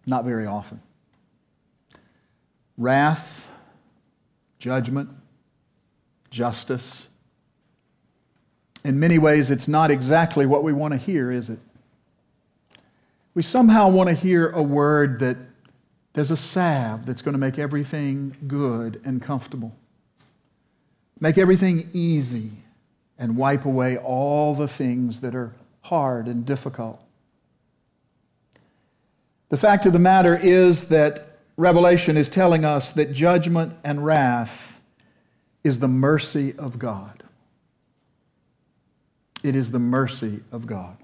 Not 0.04 0.24
very 0.24 0.46
often. 0.46 0.80
Wrath, 2.76 3.48
judgment, 4.58 5.08
justice. 6.28 7.06
In 8.82 8.98
many 8.98 9.16
ways, 9.16 9.48
it's 9.48 9.68
not 9.68 9.92
exactly 9.92 10.44
what 10.44 10.64
we 10.64 10.72
want 10.72 10.90
to 10.90 10.98
hear, 10.98 11.30
is 11.30 11.50
it? 11.50 11.60
We 13.32 13.44
somehow 13.44 13.88
want 13.88 14.08
to 14.08 14.14
hear 14.16 14.48
a 14.48 14.62
word 14.64 15.20
that 15.20 15.36
there's 16.14 16.32
a 16.32 16.36
salve 16.36 17.06
that's 17.06 17.22
going 17.22 17.34
to 17.34 17.38
make 17.38 17.60
everything 17.60 18.34
good 18.48 19.00
and 19.04 19.22
comfortable, 19.22 19.72
make 21.20 21.38
everything 21.38 21.90
easy, 21.92 22.50
and 23.18 23.36
wipe 23.36 23.64
away 23.64 23.96
all 23.96 24.54
the 24.54 24.68
things 24.68 25.20
that 25.20 25.34
are 25.34 25.52
hard 25.82 26.26
and 26.26 26.44
difficult. 26.44 27.00
The 29.48 29.56
fact 29.56 29.86
of 29.86 29.92
the 29.92 29.98
matter 29.98 30.36
is 30.36 30.88
that 30.88 31.38
Revelation 31.56 32.16
is 32.16 32.28
telling 32.28 32.64
us 32.64 32.92
that 32.92 33.12
judgment 33.12 33.74
and 33.84 34.04
wrath 34.04 34.80
is 35.64 35.78
the 35.78 35.88
mercy 35.88 36.54
of 36.58 36.78
God. 36.78 37.22
It 39.42 39.56
is 39.56 39.70
the 39.70 39.78
mercy 39.78 40.40
of 40.52 40.66
God. 40.66 40.96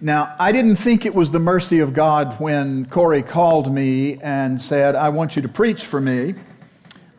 Now, 0.00 0.34
I 0.38 0.52
didn't 0.52 0.76
think 0.76 1.04
it 1.04 1.14
was 1.14 1.30
the 1.30 1.38
mercy 1.38 1.80
of 1.80 1.92
God 1.92 2.40
when 2.40 2.86
Corey 2.86 3.22
called 3.22 3.72
me 3.74 4.16
and 4.22 4.58
said, 4.58 4.94
I 4.94 5.10
want 5.10 5.36
you 5.36 5.42
to 5.42 5.48
preach 5.48 5.84
for 5.84 6.00
me 6.00 6.34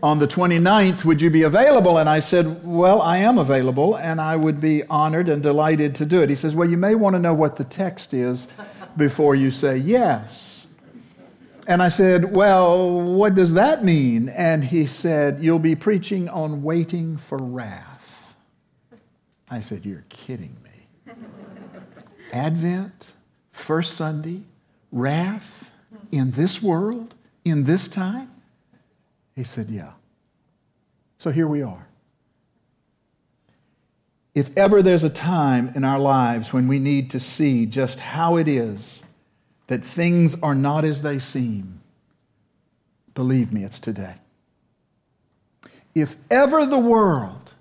on 0.04 0.18
the 0.20 0.28
29th, 0.28 1.06
would 1.06 1.22
you 1.22 1.30
be 1.30 1.44
available? 1.44 1.98
And 1.98 2.10
I 2.10 2.20
said, 2.20 2.64
Well, 2.64 3.02
I 3.02 3.18
am 3.18 3.38
available, 3.38 3.96
and 3.96 4.20
I 4.20 4.36
would 4.36 4.60
be 4.60 4.84
honored 4.86 5.30
and 5.30 5.44
delighted 5.44 5.96
to 5.96 6.06
do 6.06 6.22
it. 6.22 6.30
He 6.30 6.36
says, 6.36 6.56
Well, 6.56 6.70
you 6.70 6.78
may 6.78 6.96
want 6.96 7.16
to 7.16 7.20
know 7.20 7.34
what 7.34 7.56
the 7.56 7.64
text 7.64 8.14
is 8.14 8.48
before 8.98 9.36
you 9.36 9.52
say 9.52 9.78
yes. 9.78 10.68
And 11.68 11.84
I 11.84 11.90
said, 11.90 12.36
Well, 12.36 13.02
what 13.02 13.36
does 13.36 13.54
that 13.54 13.86
mean? 13.86 14.30
And 14.30 14.64
he 14.64 14.86
said, 14.88 15.44
You'll 15.44 15.60
be 15.60 15.76
preaching 15.76 16.28
on 16.30 16.64
waiting 16.64 17.18
for 17.18 17.38
wrath. 17.38 18.36
I 19.50 19.60
said, 19.60 19.86
You're 19.86 20.06
kidding 20.10 20.58
me. 20.64 21.14
Advent, 22.34 23.14
first 23.52 23.94
Sunday, 23.94 24.42
wrath 24.92 25.70
in 26.12 26.32
this 26.32 26.62
world, 26.62 27.14
in 27.46 27.66
this 27.66 27.88
time? 27.88 28.32
He 29.42 29.46
said, 29.46 29.72
Yeah. 29.72 29.94
So 31.18 31.32
here 31.32 31.48
we 31.48 31.64
are. 31.64 31.88
If 34.36 34.56
ever 34.56 34.84
there's 34.84 35.04
a 35.04 35.10
time 35.10 35.72
in 35.74 35.84
our 35.84 35.98
lives 35.98 36.54
when 36.54 36.68
we 36.68 36.78
need 36.78 37.10
to 37.10 37.20
see 37.20 37.66
just 37.66 38.00
how 38.00 38.38
it 38.38 38.48
is 38.48 39.02
that 39.66 39.84
things 39.84 40.40
are 40.44 40.54
not 40.54 40.86
as 40.86 41.02
they 41.02 41.18
seem, 41.18 41.82
believe 43.16 43.52
me, 43.52 43.64
it's 43.64 43.80
today. 43.80 44.14
If 45.96 46.18
ever 46.30 46.68
the 46.68 46.78
world 46.78 47.54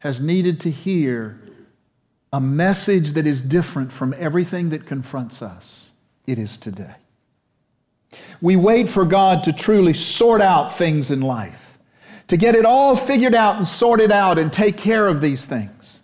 has 0.00 0.20
needed 0.20 0.58
to 0.62 0.70
hear 0.72 1.40
a 2.32 2.40
message 2.40 3.12
that 3.12 3.28
is 3.28 3.40
different 3.40 3.92
from 3.92 4.16
everything 4.18 4.70
that 4.70 4.84
confronts 4.84 5.42
us, 5.42 5.92
it 6.26 6.40
is 6.40 6.58
today. 6.58 6.96
We 8.40 8.56
wait 8.56 8.88
for 8.88 9.04
God 9.04 9.44
to 9.44 9.52
truly 9.52 9.94
sort 9.94 10.40
out 10.40 10.76
things 10.76 11.10
in 11.10 11.20
life, 11.20 11.78
to 12.28 12.36
get 12.36 12.54
it 12.54 12.64
all 12.64 12.96
figured 12.96 13.34
out 13.34 13.56
and 13.56 13.66
sorted 13.66 14.10
out 14.10 14.38
and 14.38 14.52
take 14.52 14.76
care 14.76 15.06
of 15.06 15.20
these 15.20 15.46
things 15.46 16.02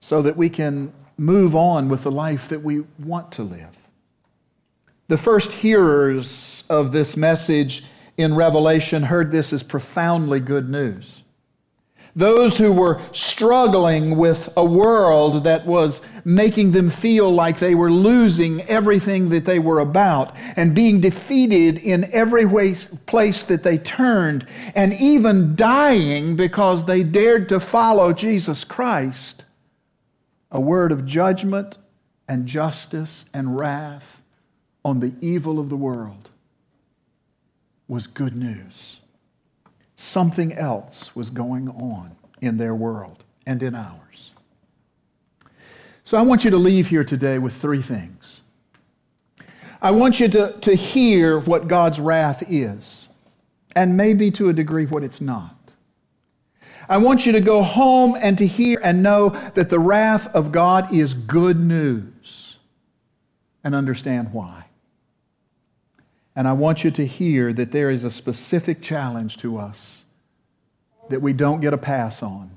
so 0.00 0.22
that 0.22 0.36
we 0.36 0.48
can 0.48 0.92
move 1.16 1.54
on 1.56 1.88
with 1.88 2.02
the 2.02 2.10
life 2.10 2.48
that 2.48 2.62
we 2.62 2.84
want 2.98 3.32
to 3.32 3.42
live. 3.42 3.76
The 5.08 5.18
first 5.18 5.52
hearers 5.52 6.64
of 6.68 6.92
this 6.92 7.16
message 7.16 7.82
in 8.16 8.34
Revelation 8.34 9.04
heard 9.04 9.30
this 9.30 9.52
as 9.52 9.62
profoundly 9.62 10.40
good 10.40 10.68
news 10.68 11.22
those 12.18 12.58
who 12.58 12.72
were 12.72 13.00
struggling 13.12 14.16
with 14.16 14.48
a 14.56 14.64
world 14.64 15.44
that 15.44 15.64
was 15.64 16.02
making 16.24 16.72
them 16.72 16.90
feel 16.90 17.30
like 17.32 17.60
they 17.60 17.76
were 17.76 17.92
losing 17.92 18.60
everything 18.62 19.28
that 19.28 19.44
they 19.44 19.60
were 19.60 19.78
about 19.78 20.34
and 20.56 20.74
being 20.74 21.00
defeated 21.00 21.78
in 21.78 22.12
every 22.12 22.44
way, 22.44 22.74
place 23.06 23.44
that 23.44 23.62
they 23.62 23.78
turned, 23.78 24.44
and 24.74 24.92
even 24.94 25.54
dying 25.54 26.34
because 26.34 26.86
they 26.86 27.04
dared 27.04 27.48
to 27.48 27.60
follow 27.60 28.12
Jesus 28.12 28.64
Christ, 28.64 29.44
a 30.50 30.60
word 30.60 30.90
of 30.90 31.06
judgment 31.06 31.78
and 32.26 32.46
justice 32.46 33.26
and 33.32 33.56
wrath 33.56 34.20
on 34.84 34.98
the 34.98 35.12
evil 35.20 35.60
of 35.60 35.68
the 35.68 35.76
world 35.76 36.30
was 37.86 38.08
good 38.08 38.34
news 38.34 38.98
something 39.98 40.52
else 40.52 41.14
was 41.16 41.28
going 41.28 41.68
on 41.68 42.16
in 42.40 42.56
their 42.56 42.74
world 42.74 43.24
and 43.46 43.62
in 43.62 43.74
ours. 43.74 44.32
So 46.04 46.16
I 46.16 46.22
want 46.22 46.44
you 46.44 46.50
to 46.52 46.56
leave 46.56 46.88
here 46.88 47.02
today 47.02 47.38
with 47.38 47.52
three 47.52 47.82
things. 47.82 48.42
I 49.82 49.90
want 49.90 50.20
you 50.20 50.28
to, 50.28 50.52
to 50.60 50.74
hear 50.74 51.40
what 51.40 51.66
God's 51.66 51.98
wrath 51.98 52.44
is, 52.48 53.08
and 53.74 53.96
maybe 53.96 54.30
to 54.32 54.48
a 54.48 54.52
degree 54.52 54.86
what 54.86 55.02
it's 55.02 55.20
not. 55.20 55.56
I 56.88 56.98
want 56.98 57.26
you 57.26 57.32
to 57.32 57.40
go 57.40 57.62
home 57.62 58.16
and 58.20 58.38
to 58.38 58.46
hear 58.46 58.80
and 58.82 59.02
know 59.02 59.30
that 59.54 59.68
the 59.68 59.80
wrath 59.80 60.32
of 60.34 60.52
God 60.52 60.94
is 60.94 61.12
good 61.12 61.58
news 61.58 62.56
and 63.64 63.74
understand 63.74 64.32
why. 64.32 64.67
And 66.38 66.46
I 66.46 66.52
want 66.52 66.84
you 66.84 66.92
to 66.92 67.04
hear 67.04 67.52
that 67.52 67.72
there 67.72 67.90
is 67.90 68.04
a 68.04 68.12
specific 68.12 68.80
challenge 68.80 69.38
to 69.38 69.58
us 69.58 70.04
that 71.08 71.20
we 71.20 71.32
don't 71.32 71.60
get 71.60 71.74
a 71.74 71.78
pass 71.78 72.22
on 72.22 72.56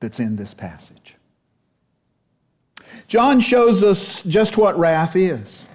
that's 0.00 0.20
in 0.20 0.36
this 0.36 0.52
passage. 0.52 1.14
John 3.08 3.40
shows 3.40 3.82
us 3.82 4.20
just 4.24 4.58
what 4.58 4.78
wrath 4.78 5.16
is. 5.16 5.66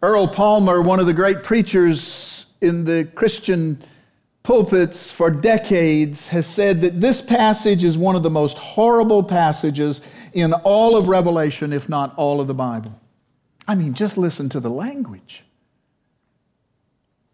Earl 0.00 0.28
Palmer, 0.28 0.80
one 0.80 0.98
of 0.98 1.04
the 1.04 1.12
great 1.12 1.42
preachers 1.42 2.46
in 2.62 2.86
the 2.86 3.04
Christian 3.14 3.84
pulpits 4.44 5.10
for 5.10 5.30
decades, 5.30 6.28
has 6.28 6.46
said 6.46 6.80
that 6.80 7.02
this 7.02 7.20
passage 7.20 7.84
is 7.84 7.98
one 7.98 8.16
of 8.16 8.22
the 8.22 8.30
most 8.30 8.56
horrible 8.56 9.22
passages 9.22 10.00
in 10.32 10.54
all 10.54 10.96
of 10.96 11.08
Revelation, 11.08 11.70
if 11.70 11.86
not 11.86 12.14
all 12.16 12.40
of 12.40 12.46
the 12.46 12.54
Bible. 12.54 12.98
I 13.66 13.74
mean, 13.74 13.92
just 13.92 14.16
listen 14.16 14.48
to 14.48 14.60
the 14.60 14.70
language. 14.70 15.44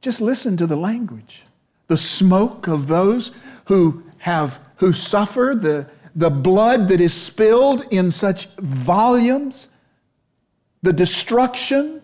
Just 0.05 0.21
listen 0.21 0.55
to 0.59 0.67
the 0.67 0.77
language. 0.77 1.45
The 1.87 1.97
smoke 1.97 2.67
of 2.67 2.89
those 2.89 3.33
who 3.65 4.03
have 4.19 4.61
who 4.77 4.93
suffer, 4.93 5.55
the, 5.59 5.87
the 6.15 6.29
blood 6.29 6.89
that 6.89 7.01
is 7.01 7.15
spilled 7.15 7.87
in 7.91 8.11
such 8.11 8.49
volumes, 8.59 9.71
the 10.83 10.93
destruction, 10.93 12.03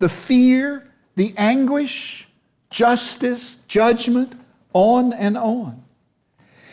the 0.00 0.08
fear, 0.08 0.90
the 1.14 1.32
anguish, 1.36 2.26
justice, 2.68 3.60
judgment, 3.68 4.34
on 4.72 5.12
and 5.12 5.38
on. 5.38 5.84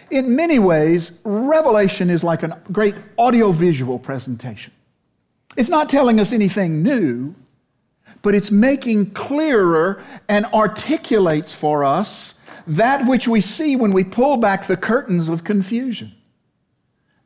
In 0.09 0.35
many 0.35 0.57
ways, 0.57 1.21
Revelation 1.23 2.09
is 2.09 2.23
like 2.23 2.41
a 2.41 2.59
great 2.71 2.95
audiovisual 3.19 3.99
presentation. 3.99 4.73
It's 5.55 5.69
not 5.69 5.87
telling 5.87 6.19
us 6.19 6.33
anything 6.33 6.81
new, 6.81 7.35
but 8.27 8.35
it's 8.35 8.51
making 8.51 9.09
clearer 9.11 10.03
and 10.27 10.45
articulates 10.47 11.53
for 11.53 11.85
us 11.85 12.35
that 12.67 13.07
which 13.07 13.25
we 13.25 13.39
see 13.39 13.77
when 13.77 13.93
we 13.93 14.03
pull 14.03 14.35
back 14.35 14.67
the 14.67 14.75
curtains 14.75 15.29
of 15.29 15.45
confusion. 15.45 16.11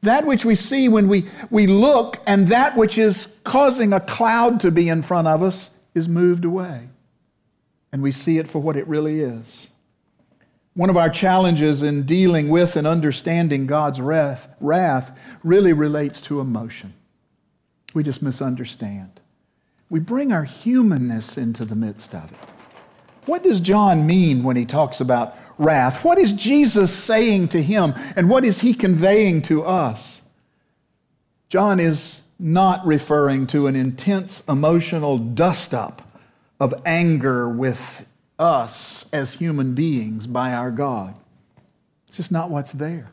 That 0.01 0.27
which 0.27 0.45
we 0.45 0.53
see 0.53 0.89
when 0.89 1.07
we, 1.07 1.27
we 1.49 1.65
look, 1.65 2.21
and 2.27 2.49
that 2.49 2.77
which 2.77 2.99
is 2.99 3.39
causing 3.43 3.93
a 3.93 3.99
cloud 3.99 4.59
to 4.59 4.69
be 4.69 4.89
in 4.89 5.01
front 5.01 5.27
of 5.27 5.41
us 5.41 5.71
is 5.95 6.07
moved 6.07 6.45
away. 6.45 6.87
And 7.91 8.03
we 8.03 8.11
see 8.11 8.37
it 8.37 8.47
for 8.47 8.61
what 8.61 8.77
it 8.77 8.87
really 8.87 9.21
is. 9.21 9.71
One 10.75 10.91
of 10.91 10.97
our 10.97 11.09
challenges 11.09 11.81
in 11.81 12.03
dealing 12.03 12.47
with 12.47 12.75
and 12.75 12.85
understanding 12.85 13.65
God's 13.65 13.99
wrath, 13.99 14.49
wrath 14.59 15.17
really 15.43 15.73
relates 15.73 16.21
to 16.21 16.41
emotion. 16.41 16.93
We 17.95 18.03
just 18.03 18.21
misunderstand 18.21 19.20
we 19.91 19.99
bring 19.99 20.31
our 20.31 20.45
humanness 20.45 21.37
into 21.37 21.65
the 21.65 21.75
midst 21.75 22.15
of 22.15 22.31
it. 22.31 22.37
What 23.25 23.43
does 23.43 23.59
John 23.59 24.07
mean 24.07 24.41
when 24.41 24.55
he 24.55 24.65
talks 24.65 25.01
about 25.01 25.37
wrath? 25.57 26.05
What 26.05 26.17
is 26.17 26.31
Jesus 26.31 26.95
saying 26.95 27.49
to 27.49 27.61
him, 27.61 27.93
and 28.15 28.29
what 28.29 28.45
is 28.45 28.61
he 28.61 28.73
conveying 28.73 29.41
to 29.43 29.63
us? 29.63 30.21
John 31.49 31.81
is 31.81 32.21
not 32.39 32.83
referring 32.85 33.45
to 33.47 33.67
an 33.67 33.75
intense 33.75 34.41
emotional 34.47 35.17
dust 35.17 35.73
up 35.73 36.01
of 36.57 36.73
anger 36.85 37.49
with 37.49 38.05
us 38.39 39.11
as 39.11 39.35
human 39.35 39.75
beings 39.75 40.25
by 40.25 40.53
our 40.53 40.71
God. 40.71 41.15
It's 42.07 42.15
just 42.15 42.31
not 42.31 42.49
what's 42.49 42.71
there. 42.71 43.11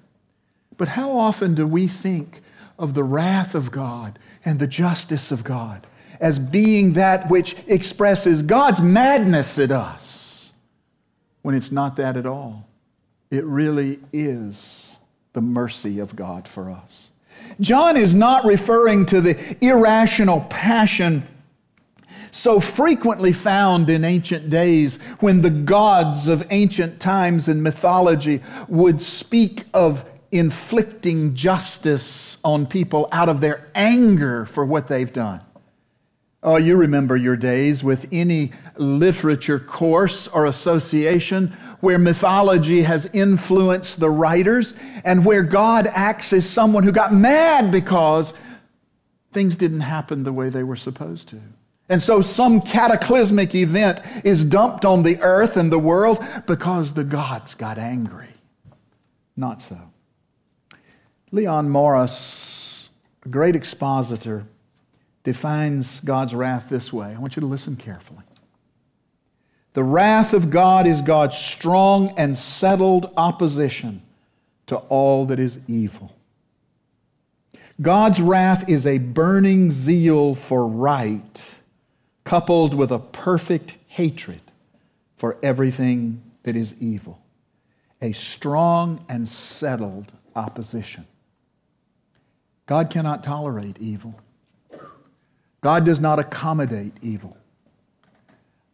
But 0.76 0.88
how 0.88 1.11
often 1.11 1.56
do 1.56 1.66
we 1.66 1.88
think 1.88 2.40
of 2.78 2.94
the 2.94 3.02
wrath 3.02 3.56
of 3.56 3.73
God 3.73 4.16
and 4.44 4.61
the 4.61 4.68
justice 4.68 5.32
of 5.32 5.42
God 5.42 5.85
as 6.20 6.38
being 6.38 6.94
that 6.94 7.28
which 7.30 7.56
expresses 7.66 8.42
God's 8.42 8.80
madness 8.80 9.58
at 9.58 9.70
us 9.70 10.52
when 11.42 11.54
it's 11.54 11.72
not 11.72 11.96
that 11.96 12.16
at 12.16 12.26
all? 12.26 12.68
It 13.30 13.44
really 13.44 14.00
is 14.12 14.98
the 15.32 15.40
mercy 15.40 15.98
of 15.98 16.16
God 16.16 16.48
for 16.48 16.70
us. 16.70 17.10
John 17.60 17.96
is 17.96 18.14
not 18.14 18.44
referring 18.44 19.06
to 19.06 19.20
the 19.20 19.56
irrational 19.64 20.42
passion 20.48 21.26
so 22.30 22.60
frequently 22.60 23.32
found 23.32 23.90
in 23.90 24.04
ancient 24.04 24.50
days 24.50 24.98
when 25.20 25.40
the 25.40 25.50
gods 25.50 26.28
of 26.28 26.46
ancient 26.50 27.00
times 27.00 27.48
and 27.48 27.62
mythology 27.62 28.42
would 28.68 29.02
speak 29.02 29.64
of 29.72 30.04
inflicting 30.30 31.34
justice 31.34 32.38
on 32.44 32.66
people 32.66 33.08
out 33.12 33.28
of 33.28 33.40
their 33.40 33.66
anger 33.75 34.44
for 34.44 34.64
what 34.64 34.88
they've 34.88 35.12
done. 35.12 35.40
Oh, 36.42 36.57
you 36.57 36.76
remember 36.76 37.16
your 37.16 37.37
days 37.37 37.83
with 37.83 38.07
any 38.12 38.52
literature 38.76 39.59
course 39.59 40.28
or 40.28 40.47
association 40.47 41.49
where 41.80 41.99
mythology 41.99 42.83
has 42.83 43.07
influenced 43.12 43.99
the 43.99 44.11
writers 44.11 44.75
and 45.04 45.25
where 45.25 45.42
God 45.42 45.88
acts 45.88 46.33
as 46.33 46.49
someone 46.49 46.85
who 46.85 46.92
got 46.92 47.12
mad 47.12 47.73
because 47.73 48.35
things 49.33 49.57
didn't 49.57 49.80
happen 49.80 50.23
the 50.23 50.33
way 50.33 50.49
they 50.49 50.62
were 50.62 50.76
supposed 50.76 51.28
to. 51.28 51.40
And 51.88 52.02
so 52.02 52.21
some 52.21 52.61
cataclysmic 52.61 53.54
event 53.54 54.00
is 54.23 54.45
dumped 54.45 54.85
on 54.85 55.02
the 55.02 55.21
earth 55.21 55.57
and 55.57 55.73
the 55.73 55.78
world 55.78 56.25
because 56.47 56.92
the 56.92 57.04
gods 57.04 57.54
got 57.54 57.78
angry. 57.78 58.28
Not 59.37 59.62
so. 59.62 59.78
Leon 61.33 61.68
Morris, 61.68 62.90
a 63.25 63.28
great 63.28 63.57
expositor, 63.57 64.47
defines 65.28 66.00
God's 66.00 66.35
wrath 66.35 66.70
this 66.70 66.90
way. 66.90 67.14
I 67.14 67.18
want 67.18 67.37
you 67.37 67.40
to 67.40 67.47
listen 67.47 67.76
carefully. 67.76 68.25
The 69.75 69.85
wrath 69.85 70.32
of 70.32 70.49
God 70.49 70.87
is 70.87 71.02
God's 71.02 71.37
strong 71.37 72.14
and 72.16 72.35
settled 72.35 73.12
opposition 73.14 74.00
to 74.68 74.76
all 74.76 75.26
that 75.26 75.38
is 75.38 75.61
evil. 75.68 76.16
God's 77.78 78.23
wrath 78.23 78.70
is 78.70 78.87
a 78.87 78.97
burning 78.97 79.70
zeal 79.70 80.35
for 80.35 80.66
right, 80.66 81.56
coupled 82.25 82.73
with 82.73 82.90
a 82.90 82.99
perfect 82.99 83.75
hatred 83.87 84.40
for 85.18 85.37
everything 85.42 86.23
that 86.44 86.56
is 86.56 86.75
evil. 86.80 87.20
A 88.00 88.12
strong 88.12 89.04
and 89.11 89.28
settled 89.28 90.11
opposition. 90.35 91.06
God 92.64 92.88
cannot 92.88 93.23
tolerate 93.23 93.76
evil. 93.78 94.18
God 95.61 95.85
does 95.85 96.00
not 96.00 96.19
accommodate 96.19 96.93
evil. 97.03 97.37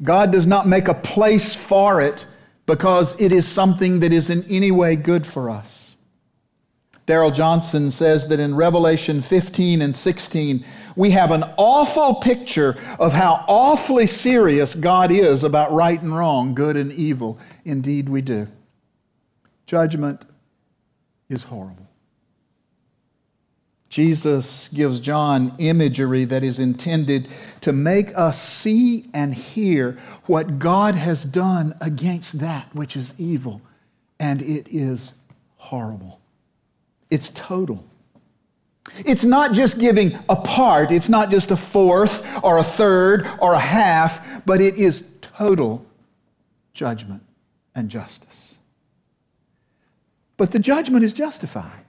God 0.03 0.33
does 0.33 0.47
not 0.47 0.67
make 0.67 0.89
a 0.89 0.95
place 0.95 1.55
for 1.55 2.01
it 2.01 2.27
because 2.67 3.19
it 3.21 3.33
is 3.33 3.47
something 3.47 4.01
that 4.01 4.13
is 4.13 4.31
in 4.31 4.45
any 4.49 4.71
way 4.71 4.97
good 4.97 5.27
for 5.27 5.51
us. 5.51 5.97
Darrell 7.07 7.31
Johnson 7.31 7.91
says 7.91 8.29
that 8.29 8.41
in 8.41 8.55
Revelation 8.55 9.21
15 9.21 9.83
and 9.83 9.95
16, 9.95 10.65
we 10.97 11.11
have 11.11 11.33
an 11.33 11.45
awful 11.57 12.15
picture 12.17 12.79
of 12.99 13.13
how 13.13 13.45
awfully 13.47 14.07
serious 14.07 14.75
God 14.75 15.11
is 15.11 15.45
about 15.45 15.73
right 15.73 16.01
and 16.01 16.17
wrong, 16.17 16.55
good 16.55 16.77
and 16.77 16.93
evil. 16.93 17.39
Indeed, 17.65 18.09
we 18.09 18.23
do. 18.23 18.49
Judgment 19.67 20.23
is 21.29 21.43
horrible. 21.43 21.84
Jesus 23.95 24.71
gives 24.71 24.99
John 24.99 25.55
imagery 25.59 26.25
that 26.25 26.43
is 26.43 26.59
intended 26.59 27.29
to 27.61 27.73
make 27.73 28.13
us 28.19 28.43
see 28.43 29.09
and 29.15 29.33
hear 29.33 30.01
what 30.27 30.59
God 30.59 30.97
has 30.97 31.25
done 31.25 31.77
against 31.81 32.41
that 32.41 32.75
which 32.75 32.97
is 32.97 33.15
evil. 33.19 33.63
And 34.19 34.43
it 34.43 34.67
is 34.69 35.15
horrible. 35.59 36.19
It's 37.09 37.29
total. 37.35 37.85
It's 39.05 39.25
not 39.25 39.53
just 39.53 39.79
giving 39.79 40.19
a 40.29 40.35
part, 40.35 40.91
it's 40.91 41.09
not 41.09 41.31
just 41.31 41.53
a 41.53 41.57
fourth 41.57 42.27
or 42.43 42.59
a 42.59 42.65
third 42.65 43.31
or 43.39 43.53
a 43.53 43.61
half, 43.61 44.45
but 44.45 44.61
it 44.61 44.75
is 44.75 45.05
total 45.21 45.87
judgment 46.73 47.23
and 47.77 47.89
justice. 47.89 48.59
But 50.37 50.51
the 50.51 50.59
judgment 50.59 51.05
is 51.05 51.15
justified. 51.15 51.84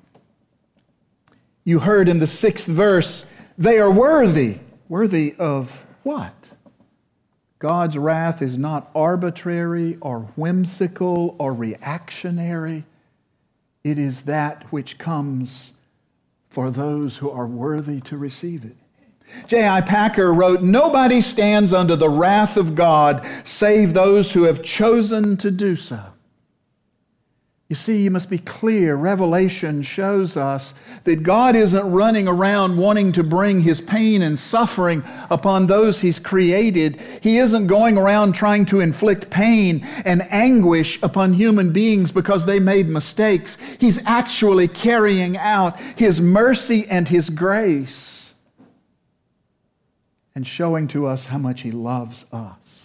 You 1.65 1.79
heard 1.79 2.07
in 2.07 2.19
the 2.19 2.27
sixth 2.27 2.67
verse, 2.67 3.25
they 3.57 3.79
are 3.79 3.91
worthy. 3.91 4.59
Worthy 4.87 5.35
of 5.39 5.85
what? 6.03 6.33
God's 7.57 7.97
wrath 7.97 8.43
is 8.43 8.57
not 8.57 8.91
arbitrary 8.93 9.97
or 9.99 10.19
whimsical 10.35 11.35
or 11.39 11.53
reactionary. 11.53 12.83
It 13.83 13.97
is 13.97 14.23
that 14.23 14.71
which 14.71 14.99
comes 14.99 15.73
for 16.49 16.69
those 16.69 17.17
who 17.17 17.31
are 17.31 17.47
worthy 17.47 17.99
to 18.01 18.17
receive 18.17 18.63
it. 18.63 18.75
J.I. 19.47 19.81
Packer 19.81 20.31
wrote, 20.31 20.61
Nobody 20.61 21.19
stands 21.19 21.73
under 21.73 21.95
the 21.95 22.09
wrath 22.09 22.57
of 22.57 22.75
God 22.75 23.25
save 23.43 23.95
those 23.95 24.31
who 24.31 24.43
have 24.43 24.61
chosen 24.61 25.35
to 25.37 25.49
do 25.49 25.75
so. 25.75 25.99
You 27.67 27.75
see, 27.75 28.03
you 28.03 28.11
must 28.11 28.29
be 28.29 28.37
clear. 28.37 28.95
Revelation 28.95 29.81
shows 29.81 30.37
us 30.37 30.75
that 31.03 31.23
God 31.23 31.55
isn't 31.55 31.91
running 31.91 32.27
around 32.27 32.77
wanting 32.77 33.11
to 33.13 33.23
bring 33.23 33.61
his 33.61 33.81
pain 33.81 34.21
and 34.21 34.37
suffering 34.37 35.03
upon 35.31 35.65
those 35.65 35.99
he's 35.99 36.19
created. 36.19 37.01
He 37.21 37.39
isn't 37.39 37.65
going 37.65 37.97
around 37.97 38.33
trying 38.33 38.65
to 38.67 38.81
inflict 38.81 39.31
pain 39.31 39.83
and 40.05 40.31
anguish 40.31 41.01
upon 41.01 41.33
human 41.33 41.71
beings 41.71 42.11
because 42.11 42.45
they 42.45 42.59
made 42.59 42.87
mistakes. 42.87 43.57
He's 43.79 43.97
actually 44.05 44.67
carrying 44.67 45.35
out 45.35 45.79
his 45.79 46.21
mercy 46.21 46.85
and 46.87 47.07
his 47.07 47.31
grace 47.31 48.35
and 50.35 50.45
showing 50.45 50.87
to 50.89 51.07
us 51.07 51.25
how 51.25 51.39
much 51.39 51.61
he 51.61 51.71
loves 51.71 52.27
us. 52.31 52.84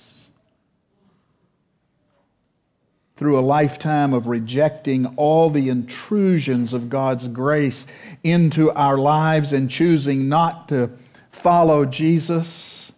Through 3.20 3.38
a 3.38 3.42
lifetime 3.42 4.14
of 4.14 4.28
rejecting 4.28 5.04
all 5.16 5.50
the 5.50 5.68
intrusions 5.68 6.72
of 6.72 6.88
God's 6.88 7.28
grace 7.28 7.86
into 8.24 8.70
our 8.70 8.96
lives 8.96 9.52
and 9.52 9.70
choosing 9.70 10.26
not 10.30 10.70
to 10.70 10.88
follow 11.28 11.84
Jesus, 11.84 12.92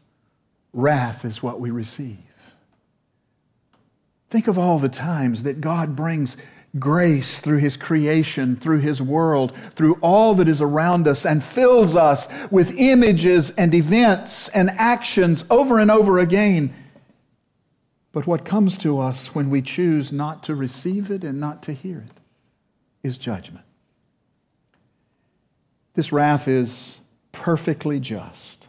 wrath 0.73 1.25
is 1.25 1.43
what 1.43 1.59
we 1.59 1.73
receive. 1.73 2.19
Think 4.31 4.47
of 4.47 4.57
all 4.57 4.79
the 4.79 4.89
times 4.89 5.43
that 5.43 5.61
God 5.61 5.97
brings 5.97 6.37
grace 6.79 7.41
through 7.41 7.59
His 7.59 7.77
creation, 7.77 8.55
through 8.55 8.79
His 8.79 9.03
world, 9.03 9.53
through 9.73 9.99
all 10.03 10.37
that 10.37 10.47
is 10.47 10.63
around 10.63 11.09
us, 11.09 11.27
and 11.27 11.43
fills 11.43 11.97
us 11.97 12.29
with 12.49 12.79
images 12.79 13.51
and 13.59 13.75
events 13.75 14.47
and 14.51 14.71
actions 14.71 15.45
over 15.51 15.81
and 15.81 15.91
over 15.91 16.21
again 16.21 16.73
but 18.13 18.27
what 18.27 18.45
comes 18.45 18.77
to 18.79 19.01
us 19.01 19.35
when 19.35 19.49
we 19.49 19.63
choose 19.63 20.13
not 20.13 20.43
to 20.45 20.55
receive 20.55 21.11
it 21.11 21.25
and 21.25 21.41
not 21.41 21.63
to 21.65 21.73
hear 21.73 21.99
it 21.99 22.21
is 23.03 23.19
judgment. 23.19 23.65
This 25.95 26.13
wrath 26.13 26.47
is 26.47 27.01
perfectly 27.33 27.99
just. 28.01 28.69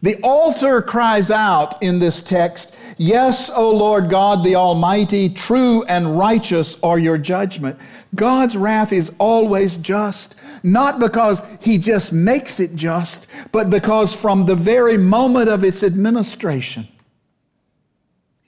The 0.00 0.16
altar 0.22 0.80
cries 0.80 1.30
out 1.30 1.82
in 1.82 1.98
this 1.98 2.22
text, 2.22 2.76
Yes, 2.98 3.50
O 3.50 3.70
Lord 3.70 4.10
God 4.10 4.44
the 4.44 4.54
Almighty, 4.54 5.28
true 5.28 5.82
and 5.84 6.16
righteous 6.16 6.76
are 6.82 6.98
your 6.98 7.18
judgment. 7.18 7.78
God's 8.14 8.56
wrath 8.56 8.92
is 8.92 9.12
always 9.18 9.76
just, 9.76 10.36
not 10.62 11.00
because 11.00 11.42
He 11.60 11.78
just 11.78 12.12
makes 12.12 12.60
it 12.60 12.76
just, 12.76 13.26
but 13.50 13.70
because 13.70 14.12
from 14.12 14.46
the 14.46 14.54
very 14.54 14.96
moment 14.96 15.48
of 15.48 15.64
its 15.64 15.82
administration, 15.82 16.86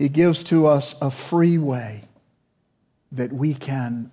he 0.00 0.08
gives 0.08 0.42
to 0.42 0.66
us 0.66 0.94
a 1.02 1.10
free 1.10 1.58
way 1.58 2.00
that 3.12 3.30
we 3.30 3.52
can 3.52 4.10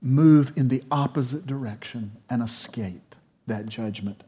move 0.00 0.52
in 0.54 0.68
the 0.68 0.80
opposite 0.92 1.44
direction 1.44 2.12
and 2.30 2.40
escape 2.40 3.16
that 3.48 3.66
judgment 3.66 4.22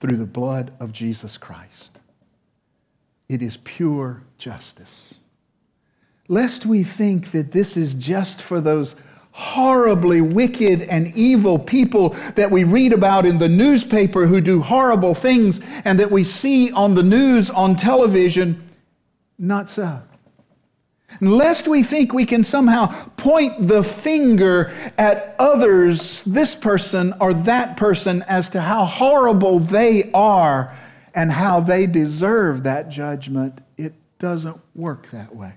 through 0.00 0.16
the 0.16 0.26
blood 0.26 0.72
of 0.80 0.92
Jesus 0.92 1.38
Christ. 1.38 2.00
It 3.28 3.42
is 3.42 3.58
pure 3.58 4.24
justice. 4.38 5.14
Lest 6.26 6.66
we 6.66 6.82
think 6.82 7.30
that 7.30 7.52
this 7.52 7.76
is 7.76 7.94
just 7.94 8.42
for 8.42 8.60
those 8.60 8.96
horribly 9.30 10.20
wicked 10.20 10.82
and 10.82 11.14
evil 11.14 11.60
people 11.60 12.08
that 12.34 12.50
we 12.50 12.64
read 12.64 12.92
about 12.92 13.24
in 13.24 13.38
the 13.38 13.48
newspaper 13.48 14.26
who 14.26 14.40
do 14.40 14.60
horrible 14.60 15.14
things 15.14 15.60
and 15.84 16.00
that 16.00 16.10
we 16.10 16.24
see 16.24 16.72
on 16.72 16.96
the 16.96 17.04
news 17.04 17.50
on 17.50 17.76
television. 17.76 18.60
Not 19.38 19.70
so. 19.70 20.02
Lest 21.20 21.68
we 21.68 21.82
think 21.82 22.12
we 22.12 22.26
can 22.26 22.42
somehow 22.42 23.08
point 23.16 23.68
the 23.68 23.82
finger 23.82 24.72
at 24.98 25.36
others, 25.38 26.24
this 26.24 26.54
person 26.54 27.14
or 27.20 27.34
that 27.34 27.76
person, 27.76 28.22
as 28.22 28.48
to 28.50 28.60
how 28.60 28.84
horrible 28.84 29.58
they 29.58 30.10
are 30.12 30.76
and 31.14 31.30
how 31.30 31.60
they 31.60 31.86
deserve 31.86 32.64
that 32.64 32.88
judgment, 32.88 33.60
it 33.76 33.94
doesn't 34.18 34.60
work 34.74 35.08
that 35.10 35.34
way. 35.34 35.54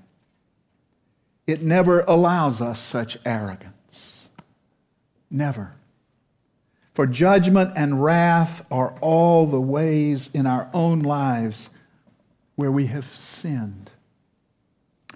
It 1.47 1.63
never 1.63 2.01
allows 2.01 2.61
us 2.61 2.79
such 2.79 3.17
arrogance. 3.25 4.29
Never. 5.31 5.73
For 6.93 7.07
judgment 7.07 7.73
and 7.75 8.03
wrath 8.03 8.65
are 8.69 8.97
all 9.01 9.45
the 9.45 9.61
ways 9.61 10.29
in 10.33 10.45
our 10.45 10.69
own 10.73 11.01
lives 11.01 11.69
where 12.57 12.71
we 12.71 12.87
have 12.87 13.05
sinned 13.05 13.91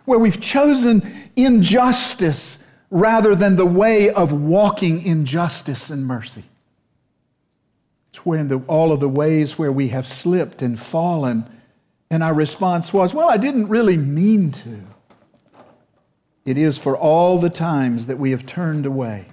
where 0.05 0.19
we've 0.19 0.41
chosen 0.41 1.29
injustice 1.35 2.67
rather 2.89 3.35
than 3.35 3.55
the 3.55 3.65
way 3.65 4.09
of 4.09 4.31
walking 4.31 5.01
in 5.01 5.23
justice 5.23 5.89
and 5.89 6.05
mercy. 6.05 6.43
It's 8.09 8.25
when 8.25 8.49
the, 8.49 8.57
all 8.67 8.91
of 8.91 8.99
the 8.99 9.09
ways 9.09 9.57
where 9.57 9.71
we 9.71 9.89
have 9.89 10.07
slipped 10.07 10.61
and 10.61 10.79
fallen, 10.79 11.49
and 12.09 12.21
our 12.21 12.33
response 12.33 12.91
was, 12.91 13.13
Well, 13.13 13.29
I 13.29 13.37
didn't 13.37 13.69
really 13.69 13.95
mean 13.95 14.51
to. 14.51 14.81
It 16.43 16.57
is 16.57 16.77
for 16.77 16.97
all 16.97 17.37
the 17.37 17.49
times 17.49 18.07
that 18.07 18.17
we 18.17 18.31
have 18.31 18.45
turned 18.45 18.85
away 18.85 19.27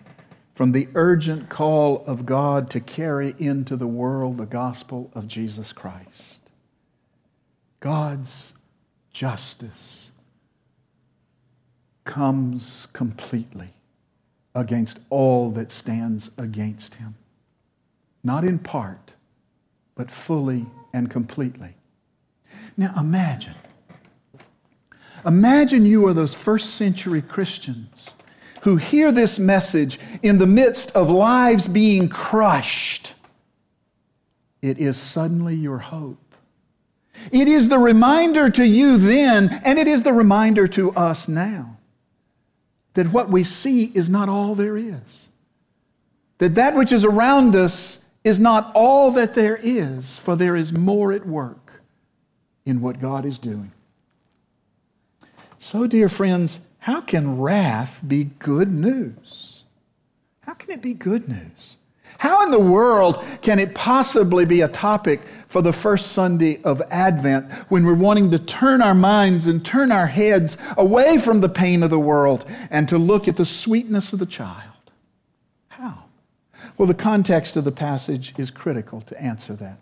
from 0.54 0.72
the 0.72 0.88
urgent 0.94 1.48
call 1.48 2.04
of 2.06 2.26
God 2.26 2.70
to 2.70 2.80
carry 2.80 3.34
into 3.38 3.76
the 3.76 3.86
world 3.86 4.36
the 4.36 4.46
gospel 4.46 5.10
of 5.14 5.26
Jesus 5.26 5.72
Christ. 5.72 6.27
God's 7.80 8.54
justice 9.12 10.10
comes 12.04 12.88
completely 12.92 13.72
against 14.54 15.00
all 15.10 15.50
that 15.50 15.70
stands 15.70 16.30
against 16.38 16.94
him. 16.94 17.14
Not 18.24 18.44
in 18.44 18.58
part, 18.58 19.14
but 19.94 20.10
fully 20.10 20.66
and 20.92 21.10
completely. 21.10 21.74
Now 22.76 22.94
imagine. 22.98 23.54
Imagine 25.24 25.84
you 25.84 26.06
are 26.06 26.14
those 26.14 26.34
first 26.34 26.76
century 26.76 27.22
Christians 27.22 28.14
who 28.62 28.76
hear 28.76 29.12
this 29.12 29.38
message 29.38 29.98
in 30.22 30.38
the 30.38 30.46
midst 30.46 30.90
of 30.92 31.10
lives 31.10 31.68
being 31.68 32.08
crushed. 32.08 33.14
It 34.62 34.78
is 34.78 34.96
suddenly 34.96 35.54
your 35.54 35.78
hope. 35.78 36.27
It 37.33 37.48
is 37.48 37.68
the 37.68 37.78
reminder 37.78 38.48
to 38.50 38.64
you 38.64 38.98
then, 38.98 39.61
and 39.64 39.78
it 39.78 39.87
is 39.87 40.02
the 40.02 40.12
reminder 40.12 40.66
to 40.68 40.92
us 40.92 41.28
now 41.28 41.76
that 42.94 43.12
what 43.12 43.28
we 43.28 43.44
see 43.44 43.92
is 43.94 44.11
not 44.11 44.28
all 44.28 44.54
there 44.54 44.76
is. 44.76 45.28
That 46.38 46.54
that 46.54 46.74
which 46.74 46.92
is 46.92 47.04
around 47.04 47.54
us 47.54 48.04
is 48.24 48.40
not 48.40 48.72
all 48.74 49.11
that 49.12 49.35
there 49.35 49.59
is, 49.62 50.18
for 50.18 50.37
there 50.37 50.57
is 50.57 50.72
more 50.72 51.12
at 51.12 51.26
work 51.26 51.83
in 52.64 52.81
what 52.81 53.00
God 53.00 53.24
is 53.24 53.38
doing. 53.38 53.72
So, 55.59 55.87
dear 55.87 56.09
friends, 56.09 56.61
how 56.78 57.00
can 57.00 57.38
wrath 57.38 58.00
be 58.07 58.24
good 58.24 58.72
news? 58.72 59.64
How 60.40 60.54
can 60.54 60.70
it 60.70 60.83
be 60.83 60.94
good 60.94 61.28
news? 61.28 61.76
How 62.18 62.42
in 62.42 62.50
the 62.50 62.59
world 62.59 63.24
can 63.42 63.61
it 63.61 63.76
possibly 63.76 64.44
be 64.44 64.61
a 64.61 64.68
topic 64.68 65.22
for 65.46 65.62
the 65.62 65.72
first 65.72 66.12
Sunday 66.12 66.61
of 66.64 66.83
Advent 66.90 67.50
when 67.68 67.85
we're 67.85 67.94
wanting 67.94 68.33
to 68.33 68.40
turn 68.40 68.83
our 68.83 68.94
minds 68.94 69.46
and 69.46 69.64
turn 69.64 69.92
our 69.92 70.09
heads 70.09 70.57
away 70.76 71.18
from 71.18 71.40
the 71.40 71.48
pain 71.48 71.85
of 71.85 71.90
the 71.90 71.98
world 71.98 72.44
and 72.70 72.88
to 72.88 72.98
look 72.98 73.28
at 73.28 73.37
the 73.37 73.44
sweetness 73.44 74.12
of 74.12 74.18
the 74.18 74.26
child? 74.26 74.74
How? 75.68 76.04
Well, 76.76 76.88
the 76.88 76.94
context 76.94 77.57
of 77.57 77.62
the 77.62 77.72
passage 77.72 78.35
is 78.37 78.50
critical 78.50 79.00
to 79.02 79.22
answer 79.22 79.54
that. 79.54 79.78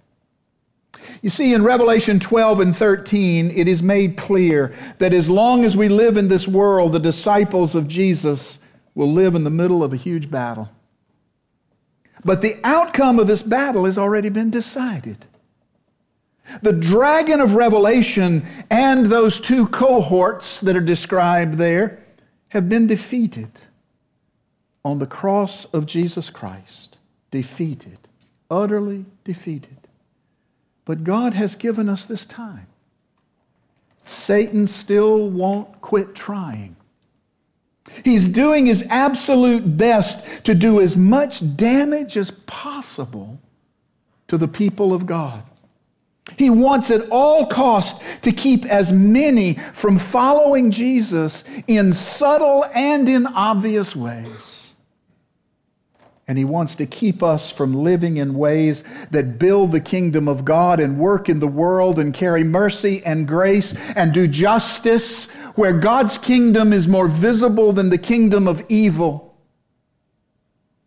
You 1.22 1.30
see, 1.30 1.54
in 1.54 1.64
Revelation 1.64 2.20
12 2.20 2.60
and 2.60 2.76
13, 2.76 3.50
it 3.50 3.66
is 3.66 3.82
made 3.82 4.18
clear 4.18 4.74
that 4.98 5.14
as 5.14 5.30
long 5.30 5.64
as 5.64 5.74
we 5.74 5.88
live 5.88 6.18
in 6.18 6.28
this 6.28 6.46
world, 6.46 6.92
the 6.92 6.98
disciples 6.98 7.74
of 7.74 7.88
Jesus 7.88 8.58
will 8.94 9.10
live 9.10 9.34
in 9.34 9.44
the 9.44 9.50
middle 9.50 9.82
of 9.82 9.94
a 9.94 9.96
huge 9.96 10.30
battle. 10.30 10.70
But 12.24 12.40
the 12.40 12.58
outcome 12.64 13.18
of 13.18 13.26
this 13.26 13.42
battle 13.42 13.84
has 13.84 13.98
already 13.98 14.28
been 14.28 14.50
decided. 14.50 15.26
The 16.62 16.72
dragon 16.72 17.40
of 17.40 17.54
Revelation 17.54 18.46
and 18.70 19.06
those 19.06 19.40
two 19.40 19.66
cohorts 19.68 20.60
that 20.60 20.76
are 20.76 20.80
described 20.80 21.54
there 21.54 21.98
have 22.48 22.68
been 22.68 22.86
defeated 22.86 23.50
on 24.84 24.98
the 24.98 25.06
cross 25.06 25.64
of 25.66 25.86
Jesus 25.86 26.30
Christ. 26.30 26.98
Defeated, 27.30 27.98
utterly 28.50 29.04
defeated. 29.24 29.76
But 30.84 31.02
God 31.02 31.34
has 31.34 31.56
given 31.56 31.88
us 31.88 32.06
this 32.06 32.24
time. 32.24 32.68
Satan 34.04 34.68
still 34.68 35.28
won't 35.28 35.80
quit 35.80 36.14
trying. 36.14 36.76
He's 38.04 38.28
doing 38.28 38.66
his 38.66 38.84
absolute 38.88 39.76
best 39.76 40.24
to 40.44 40.54
do 40.54 40.80
as 40.80 40.96
much 40.96 41.56
damage 41.56 42.16
as 42.16 42.30
possible 42.30 43.38
to 44.28 44.36
the 44.36 44.48
people 44.48 44.92
of 44.92 45.06
God. 45.06 45.42
He 46.36 46.50
wants 46.50 46.90
at 46.90 47.08
all 47.10 47.46
cost 47.46 48.02
to 48.22 48.32
keep 48.32 48.64
as 48.64 48.92
many 48.92 49.54
from 49.72 49.96
following 49.96 50.70
Jesus 50.70 51.44
in 51.68 51.92
subtle 51.92 52.64
and 52.74 53.08
in 53.08 53.26
obvious 53.26 53.94
ways. 53.94 54.65
And 56.28 56.36
he 56.36 56.44
wants 56.44 56.74
to 56.76 56.86
keep 56.86 57.22
us 57.22 57.52
from 57.52 57.72
living 57.72 58.16
in 58.16 58.34
ways 58.34 58.82
that 59.12 59.38
build 59.38 59.70
the 59.70 59.80
kingdom 59.80 60.26
of 60.26 60.44
God 60.44 60.80
and 60.80 60.98
work 60.98 61.28
in 61.28 61.38
the 61.38 61.46
world 61.46 62.00
and 62.00 62.12
carry 62.12 62.42
mercy 62.42 63.00
and 63.04 63.28
grace 63.28 63.74
and 63.94 64.12
do 64.12 64.26
justice 64.26 65.30
where 65.54 65.72
God's 65.72 66.18
kingdom 66.18 66.72
is 66.72 66.88
more 66.88 67.06
visible 67.06 67.72
than 67.72 67.90
the 67.90 67.98
kingdom 67.98 68.48
of 68.48 68.64
evil. 68.68 69.36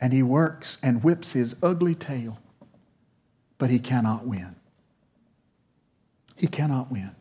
And 0.01 0.11
he 0.11 0.23
works 0.23 0.77
and 0.83 1.03
whips 1.03 1.31
his 1.31 1.55
ugly 1.63 1.95
tail, 1.95 2.39
but 3.57 3.69
he 3.69 3.79
cannot 3.79 4.27
win. 4.27 4.55
He 6.35 6.47
cannot 6.47 6.91
win. 6.91 7.11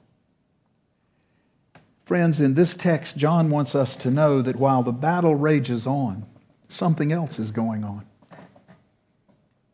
Friends, 2.05 2.41
in 2.41 2.55
this 2.55 2.75
text, 2.75 3.17
John 3.17 3.51
wants 3.51 3.75
us 3.75 3.95
to 3.97 4.11
know 4.11 4.43
that 4.43 4.57
while 4.57 4.83
the 4.83 4.93
battle 4.93 5.35
rages 5.35 5.87
on, 5.87 6.25
something 6.69 7.13
else 7.13 7.39
is 7.39 7.51
going 7.51 7.85
on. 7.85 8.05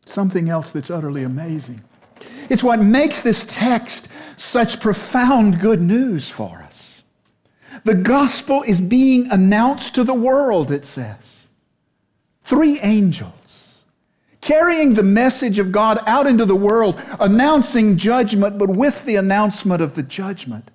Something 0.05 0.49
else 0.49 0.71
that's 0.71 0.89
utterly 0.89 1.23
amazing. 1.23 1.83
It's 2.49 2.63
what 2.63 2.79
makes 2.79 3.21
this 3.21 3.45
text 3.47 4.07
such 4.37 4.79
profound 4.79 5.59
good 5.59 5.81
news 5.81 6.29
for 6.29 6.59
us. 6.59 7.03
The 7.83 7.95
gospel 7.95 8.63
is 8.63 8.79
being 8.79 9.31
announced 9.31 9.95
to 9.95 10.03
the 10.03 10.13
world, 10.13 10.71
it 10.71 10.85
says. 10.85 11.47
Three 12.43 12.79
angels 12.81 13.45
carrying 14.45 14.93
the 14.93 15.01
message 15.01 15.57
of 15.57 15.71
God 15.71 15.97
out 16.05 16.27
into 16.27 16.45
the 16.45 16.55
world, 16.55 17.01
announcing 17.19 17.97
judgment, 17.97 18.59
but 18.59 18.69
with 18.69 19.03
the 19.05 19.15
announcement 19.15 19.81
of 19.81 19.95
the 19.95 20.03
judgment, 20.03 20.69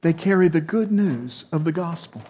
they 0.00 0.12
carry 0.12 0.48
the 0.48 0.60
good 0.60 0.90
news 0.90 1.44
of 1.52 1.62
the 1.62 1.70
gospel. 1.70 2.22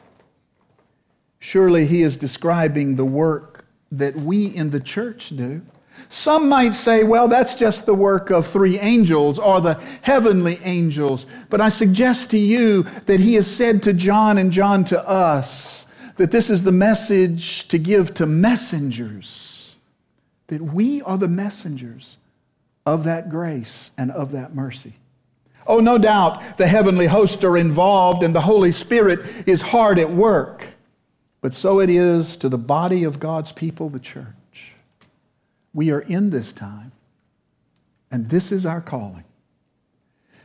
Surely 1.44 1.84
he 1.84 2.02
is 2.02 2.16
describing 2.16 2.96
the 2.96 3.04
work 3.04 3.66
that 3.92 4.16
we 4.16 4.46
in 4.46 4.70
the 4.70 4.80
church 4.80 5.28
do. 5.28 5.60
Some 6.08 6.48
might 6.48 6.74
say, 6.74 7.04
well, 7.04 7.28
that's 7.28 7.54
just 7.54 7.84
the 7.84 7.92
work 7.92 8.30
of 8.30 8.46
three 8.46 8.78
angels 8.78 9.38
or 9.38 9.60
the 9.60 9.74
heavenly 10.00 10.58
angels. 10.64 11.26
But 11.50 11.60
I 11.60 11.68
suggest 11.68 12.30
to 12.30 12.38
you 12.38 12.84
that 13.04 13.20
he 13.20 13.34
has 13.34 13.46
said 13.46 13.82
to 13.82 13.92
John 13.92 14.38
and 14.38 14.50
John 14.50 14.84
to 14.84 15.06
us 15.06 15.84
that 16.16 16.30
this 16.30 16.48
is 16.48 16.62
the 16.62 16.72
message 16.72 17.68
to 17.68 17.76
give 17.78 18.14
to 18.14 18.24
messengers, 18.24 19.76
that 20.46 20.62
we 20.62 21.02
are 21.02 21.18
the 21.18 21.28
messengers 21.28 22.16
of 22.86 23.04
that 23.04 23.28
grace 23.28 23.90
and 23.98 24.10
of 24.10 24.32
that 24.32 24.54
mercy. 24.54 24.94
Oh, 25.66 25.80
no 25.80 25.98
doubt 25.98 26.56
the 26.56 26.66
heavenly 26.66 27.06
hosts 27.06 27.44
are 27.44 27.58
involved 27.58 28.22
and 28.22 28.34
the 28.34 28.40
Holy 28.40 28.72
Spirit 28.72 29.46
is 29.46 29.60
hard 29.60 29.98
at 29.98 30.10
work, 30.10 30.68
but 31.44 31.54
so 31.54 31.78
it 31.78 31.90
is 31.90 32.38
to 32.38 32.48
the 32.48 32.56
body 32.56 33.04
of 33.04 33.20
God's 33.20 33.52
people, 33.52 33.90
the 33.90 33.98
church. 33.98 34.72
We 35.74 35.90
are 35.90 36.00
in 36.00 36.30
this 36.30 36.54
time, 36.54 36.92
and 38.10 38.30
this 38.30 38.50
is 38.50 38.64
our 38.64 38.80
calling. 38.80 39.24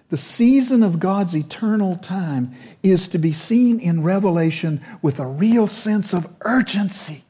The 0.09 0.17
season 0.17 0.83
of 0.83 0.99
God's 0.99 1.37
eternal 1.37 1.95
time 1.95 2.53
is 2.83 3.07
to 3.07 3.17
be 3.17 3.31
seen 3.31 3.79
in 3.79 4.03
Revelation 4.03 4.81
with 5.01 5.21
a 5.21 5.25
real 5.25 5.67
sense 5.67 6.13
of 6.13 6.27
urgency. 6.41 7.23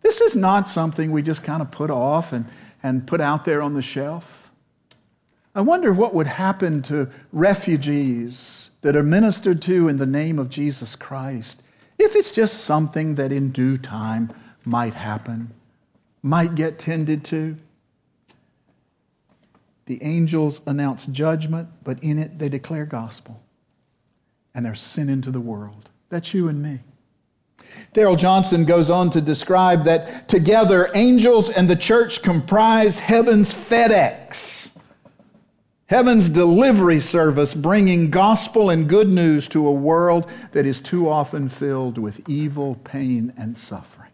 This 0.00 0.20
is 0.20 0.34
not 0.34 0.66
something 0.66 1.12
we 1.12 1.22
just 1.22 1.44
kind 1.44 1.62
of 1.62 1.70
put 1.70 1.92
off 1.92 2.32
and, 2.32 2.46
and 2.82 3.06
put 3.06 3.20
out 3.20 3.44
there 3.44 3.62
on 3.62 3.74
the 3.74 3.82
shelf. 3.82 4.50
I 5.54 5.60
wonder 5.60 5.92
what 5.92 6.12
would 6.12 6.26
happen 6.26 6.82
to 6.82 7.08
refugees 7.32 8.70
that 8.80 8.96
are 8.96 9.04
ministered 9.04 9.62
to 9.62 9.86
in 9.86 9.98
the 9.98 10.06
name 10.06 10.40
of 10.40 10.50
Jesus 10.50 10.96
Christ 10.96 11.62
if 12.02 12.16
it's 12.16 12.32
just 12.32 12.64
something 12.64 13.14
that 13.16 13.32
in 13.32 13.50
due 13.50 13.76
time 13.76 14.32
might 14.64 14.94
happen, 14.94 15.52
might 16.22 16.54
get 16.54 16.78
tended 16.78 17.24
to. 17.26 17.56
The 19.86 20.02
angels 20.02 20.60
announce 20.66 21.06
judgment, 21.06 21.68
but 21.82 22.02
in 22.02 22.18
it 22.18 22.38
they 22.38 22.48
declare 22.48 22.86
gospel. 22.86 23.42
And 24.54 24.64
they're 24.64 24.74
sent 24.74 25.10
into 25.10 25.30
the 25.30 25.40
world. 25.40 25.90
That's 26.08 26.32
you 26.34 26.48
and 26.48 26.62
me. 26.62 26.80
Darrell 27.92 28.16
Johnson 28.16 28.64
goes 28.64 28.90
on 28.90 29.10
to 29.10 29.20
describe 29.20 29.84
that 29.84 30.28
together, 30.28 30.90
angels 30.94 31.50
and 31.50 31.68
the 31.68 31.76
church 31.76 32.22
comprise 32.22 32.98
heaven's 32.98 33.52
FedEx, 33.52 34.61
heaven's 35.92 36.30
delivery 36.30 36.98
service, 36.98 37.52
bringing 37.52 38.08
gospel 38.08 38.70
and 38.70 38.88
good 38.88 39.10
news 39.10 39.46
to 39.46 39.68
a 39.68 39.72
world 39.72 40.26
that 40.52 40.64
is 40.64 40.80
too 40.80 41.06
often 41.06 41.50
filled 41.50 41.98
with 41.98 42.26
evil, 42.26 42.76
pain, 42.76 43.30
and 43.36 43.54
suffering. 43.54 44.08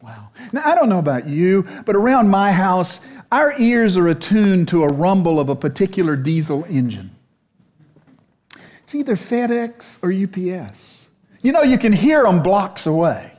Wow. 0.00 0.28
Now, 0.52 0.62
I 0.64 0.76
don't 0.76 0.88
know 0.88 1.00
about 1.00 1.28
you, 1.28 1.66
but 1.84 1.96
around 1.96 2.28
my 2.28 2.52
house, 2.52 3.00
our 3.32 3.52
ears 3.58 3.96
are 3.96 4.06
attuned 4.06 4.68
to 4.68 4.84
a 4.84 4.88
rumble 4.88 5.40
of 5.40 5.48
a 5.48 5.56
particular 5.56 6.14
diesel 6.14 6.64
engine. 6.68 7.10
It's 8.84 8.94
either 8.94 9.16
FedEx 9.16 9.98
or 10.04 10.12
UPS. 10.12 11.08
You 11.40 11.50
know, 11.50 11.62
you 11.62 11.78
can 11.78 11.92
hear 11.92 12.22
them 12.22 12.44
blocks 12.44 12.86
away. 12.86 13.35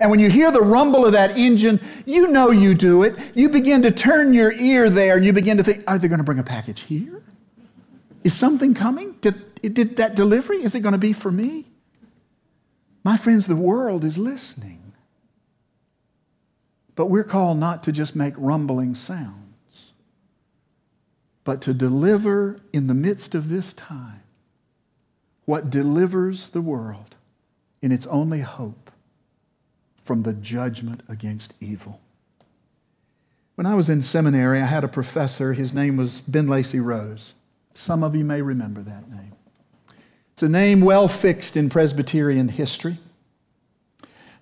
And 0.00 0.10
when 0.10 0.20
you 0.20 0.30
hear 0.30 0.50
the 0.50 0.62
rumble 0.62 1.04
of 1.04 1.12
that 1.12 1.36
engine, 1.36 1.80
you 2.06 2.28
know 2.28 2.50
you 2.50 2.74
do 2.74 3.02
it. 3.02 3.16
You 3.34 3.48
begin 3.48 3.82
to 3.82 3.90
turn 3.90 4.32
your 4.32 4.52
ear 4.52 4.88
there 4.88 5.16
and 5.16 5.24
you 5.24 5.32
begin 5.32 5.56
to 5.56 5.64
think, 5.64 5.82
are 5.86 5.98
they 5.98 6.08
going 6.08 6.18
to 6.18 6.24
bring 6.24 6.38
a 6.38 6.44
package 6.44 6.82
here? 6.82 7.22
Is 8.22 8.34
something 8.34 8.74
coming? 8.74 9.16
Did, 9.20 9.74
did 9.74 9.96
that 9.96 10.14
delivery? 10.14 10.62
Is 10.62 10.74
it 10.74 10.80
going 10.80 10.92
to 10.92 10.98
be 10.98 11.12
for 11.12 11.32
me? 11.32 11.66
My 13.02 13.16
friends, 13.16 13.46
the 13.46 13.56
world 13.56 14.04
is 14.04 14.18
listening. 14.18 14.92
But 16.94 17.06
we're 17.06 17.24
called 17.24 17.58
not 17.58 17.82
to 17.84 17.92
just 17.92 18.14
make 18.14 18.34
rumbling 18.36 18.94
sounds, 18.94 19.92
but 21.44 21.60
to 21.62 21.72
deliver 21.72 22.60
in 22.72 22.88
the 22.88 22.94
midst 22.94 23.34
of 23.34 23.48
this 23.48 23.72
time 23.72 24.22
what 25.44 25.70
delivers 25.70 26.50
the 26.50 26.60
world 26.60 27.14
in 27.80 27.92
its 27.92 28.06
only 28.08 28.40
hope 28.40 28.87
from 30.08 30.22
the 30.22 30.32
judgment 30.32 31.02
against 31.06 31.52
evil. 31.60 32.00
When 33.56 33.66
I 33.66 33.74
was 33.74 33.90
in 33.90 34.00
seminary, 34.00 34.62
I 34.62 34.64
had 34.64 34.82
a 34.82 34.88
professor. 34.88 35.52
His 35.52 35.74
name 35.74 35.98
was 35.98 36.22
Ben 36.22 36.48
Lacy 36.48 36.80
Rose. 36.80 37.34
Some 37.74 38.02
of 38.02 38.16
you 38.16 38.24
may 38.24 38.40
remember 38.40 38.80
that 38.80 39.10
name. 39.10 39.34
It's 40.32 40.42
a 40.42 40.48
name 40.48 40.80
well 40.80 41.08
fixed 41.08 41.58
in 41.58 41.68
Presbyterian 41.68 42.48
history. 42.48 42.96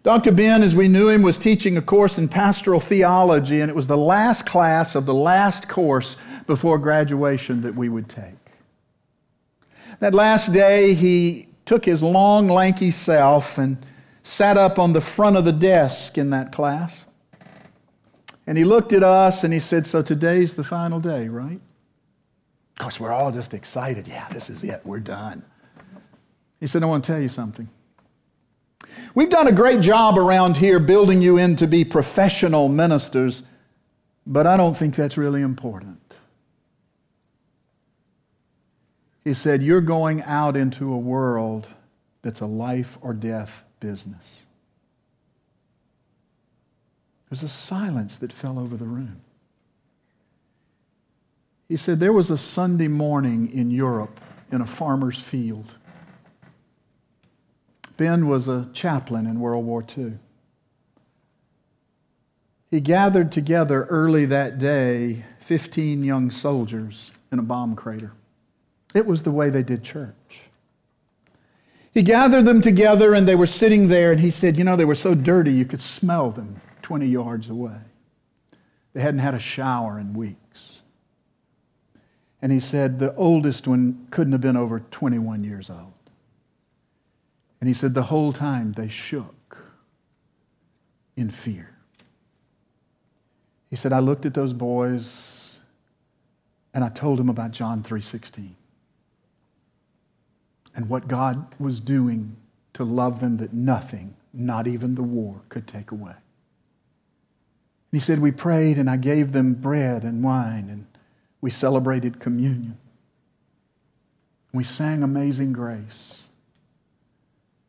Dr. 0.05 0.31
Ben, 0.31 0.63
as 0.63 0.77
we 0.77 0.87
knew 0.87 1.09
him, 1.09 1.23
was 1.23 1.37
teaching 1.37 1.77
a 1.77 1.83
course 1.83 2.17
in 2.17 2.29
pastoral 2.29 2.79
theology, 2.79 3.61
and 3.61 3.69
it 3.69 3.75
was 3.75 3.89
the 3.89 3.97
last 3.97 4.47
class 4.47 4.95
of 4.95 5.05
the 5.05 5.15
last 5.15 5.69
course 5.69 6.17
before 6.47 6.79
graduation 6.79 7.63
that 7.63 7.75
we 7.75 7.89
would 7.89 8.09
take. 8.09 8.37
That 9.99 10.15
last 10.15 10.53
day, 10.53 10.95
he 10.95 11.49
took 11.65 11.85
his 11.85 12.05
long, 12.05 12.47
lanky 12.47 12.93
self 12.93 13.59
and 13.59 13.79
sat 14.27 14.59
up 14.59 14.77
on 14.77 14.93
the 14.93 15.01
front 15.01 15.37
of 15.37 15.45
the 15.45 15.53
desk 15.53 16.19
in 16.19 16.31
that 16.31 16.51
class. 16.51 17.07
And 18.45 18.59
he 18.59 18.65
looked 18.65 18.93
at 18.93 19.05
us 19.05 19.45
and 19.45 19.53
he 19.53 19.61
said, 19.61 19.87
So 19.87 20.03
today's 20.03 20.57
the 20.57 20.65
final 20.65 20.99
day, 20.99 21.29
right? 21.29 21.61
Of 22.73 22.79
course, 22.79 22.99
we're 22.99 23.13
all 23.13 23.31
just 23.31 23.55
excited. 23.55 24.09
Yeah, 24.09 24.29
this 24.31 24.51
is 24.51 24.65
it. 24.65 24.81
We're 24.85 24.99
done. 24.99 25.45
He 26.59 26.67
said, 26.67 26.83
I 26.83 26.87
want 26.87 27.05
to 27.05 27.13
tell 27.13 27.21
you 27.21 27.29
something. 27.29 27.69
We've 29.15 29.31
done 29.31 29.47
a 29.47 29.53
great 29.53 29.81
job 29.81 30.19
around 30.19 30.57
here 30.57 30.81
building 30.81 31.23
you 31.23 31.39
in 31.39 31.55
to 31.57 31.69
be 31.69 31.85
professional 31.85 32.69
ministers, 32.69 33.45
but 34.27 34.45
I 34.45 34.57
don't 34.57 34.77
think 34.77 34.97
that's 34.97 35.17
really 35.17 35.43
important. 35.43 36.17
He 39.23 39.35
said, 39.35 39.63
You're 39.63 39.81
going 39.81 40.23
out 40.25 40.57
into 40.57 40.93
a 40.93 40.99
world 40.99 41.69
that's 42.23 42.41
a 42.41 42.47
life 42.47 42.99
or 43.01 43.15
death 43.15 43.63
business. 43.81 44.43
There's 47.29 47.43
a 47.43 47.49
silence 47.49 48.19
that 48.19 48.33
fell 48.33 48.59
over 48.59 48.77
the 48.77 48.85
room. 48.85 49.21
He 51.69 51.77
said, 51.77 51.99
There 51.99 52.13
was 52.13 52.31
a 52.31 52.39
Sunday 52.39 52.89
morning 52.89 53.51
in 53.53 53.71
Europe 53.71 54.21
in 54.53 54.61
a 54.61 54.67
farmer's 54.67 55.19
field. 55.19 55.75
Ben 57.97 58.29
was 58.29 58.47
a 58.47 58.69
chaplain 58.73 59.27
in 59.27 59.41
World 59.41 59.65
War 59.65 59.85
II. 59.97 60.19
He 62.71 62.81
gathered 62.81 63.33
together 63.33 63.85
early 63.85 64.27
that 64.27 64.59
day 64.59 65.25
15 65.41 66.03
young 66.03 66.31
soldiers 66.31 67.13
in 67.33 67.39
a 67.39 67.43
bomb 67.43 67.75
crater. 67.75 68.13
It 68.95 69.07
was 69.07 69.23
the 69.23 69.31
way 69.31 69.51
they 69.51 69.63
did 69.63 69.83
church. 69.83 70.46
He 71.97 72.03
gathered 72.03 72.45
them 72.45 72.61
together 72.61 73.15
and 73.15 73.27
they 73.27 73.35
were 73.35 73.47
sitting 73.47 73.89
there, 73.89 74.13
and 74.13 74.21
he 74.21 74.29
said, 74.29 74.59
You 74.59 74.65
know, 74.65 74.77
they 74.77 74.85
were 74.85 74.95
so 74.95 75.15
dirty 75.15 75.51
you 75.51 75.65
could 75.65 75.81
smell 75.81 76.31
them 76.31 76.61
20 76.83 77.07
yards 77.07 77.49
away. 77.49 77.79
They 78.93 79.01
hadn't 79.01 79.21
had 79.21 79.33
a 79.33 79.39
shower 79.39 79.99
in 79.99 80.13
weeks. 80.13 80.83
And 82.43 82.53
he 82.53 82.61
said, 82.61 82.99
The 82.99 83.15
oldest 83.15 83.67
one 83.67 84.09
couldn't 84.11 84.33
have 84.33 84.43
been 84.43 84.59
over 84.59 84.81
21 84.81 85.43
years 85.43 85.71
old. 85.71 85.95
And 87.63 87.69
he 87.69 87.73
said, 87.73 87.95
The 87.95 88.03
whole 88.03 88.31
time 88.31 88.75
they 88.75 88.89
shook 88.89 89.65
in 91.17 91.31
fear. 91.31 91.79
He 93.71 93.77
said, 93.77 93.95
I 93.95 94.01
looked 94.01 94.27
at 94.27 94.35
those 94.35 94.53
boys 94.53 95.61
and 96.75 96.85
I 96.85 96.91
told 96.91 97.19
them 97.19 97.31
about 97.31 97.53
John 97.53 97.83
3:16 97.83 98.51
and 100.77 100.91
what 100.91 101.09
God 101.09 101.55
was 101.59 101.81
doing 101.81 102.37
to 102.75 102.85
love 102.85 103.21
them 103.21 103.39
that 103.39 103.55
nothing, 103.55 104.15
not 104.33 104.69
even 104.69 104.95
the 104.95 105.03
war, 105.03 105.41
could 105.49 105.67
take 105.67 105.91
away. 105.91 106.13
He 107.91 107.99
said, 107.99 108.21
We 108.21 108.31
prayed 108.31 108.79
and 108.79 108.89
I 108.89 108.99
gave 108.99 109.33
them 109.33 109.55
bread 109.55 110.05
and 110.05 110.23
wine 110.23 110.69
and 110.69 110.87
we 111.41 111.51
celebrated 111.51 112.21
communion. 112.21 112.77
We 114.53 114.65
sang 114.65 115.03
Amazing 115.03 115.55
Grace 115.55 116.29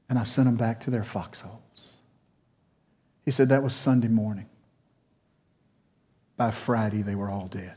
and 0.09 0.19
I 0.19 0.23
sent 0.23 0.45
them 0.45 0.57
back 0.57 0.81
to 0.81 0.89
their 0.89 1.03
foxholes. 1.03 1.93
He 3.23 3.31
said 3.31 3.49
that 3.49 3.63
was 3.63 3.73
Sunday 3.73 4.07
morning. 4.07 4.47
By 6.35 6.51
Friday, 6.51 7.01
they 7.01 7.15
were 7.15 7.29
all 7.29 7.47
dead. 7.47 7.75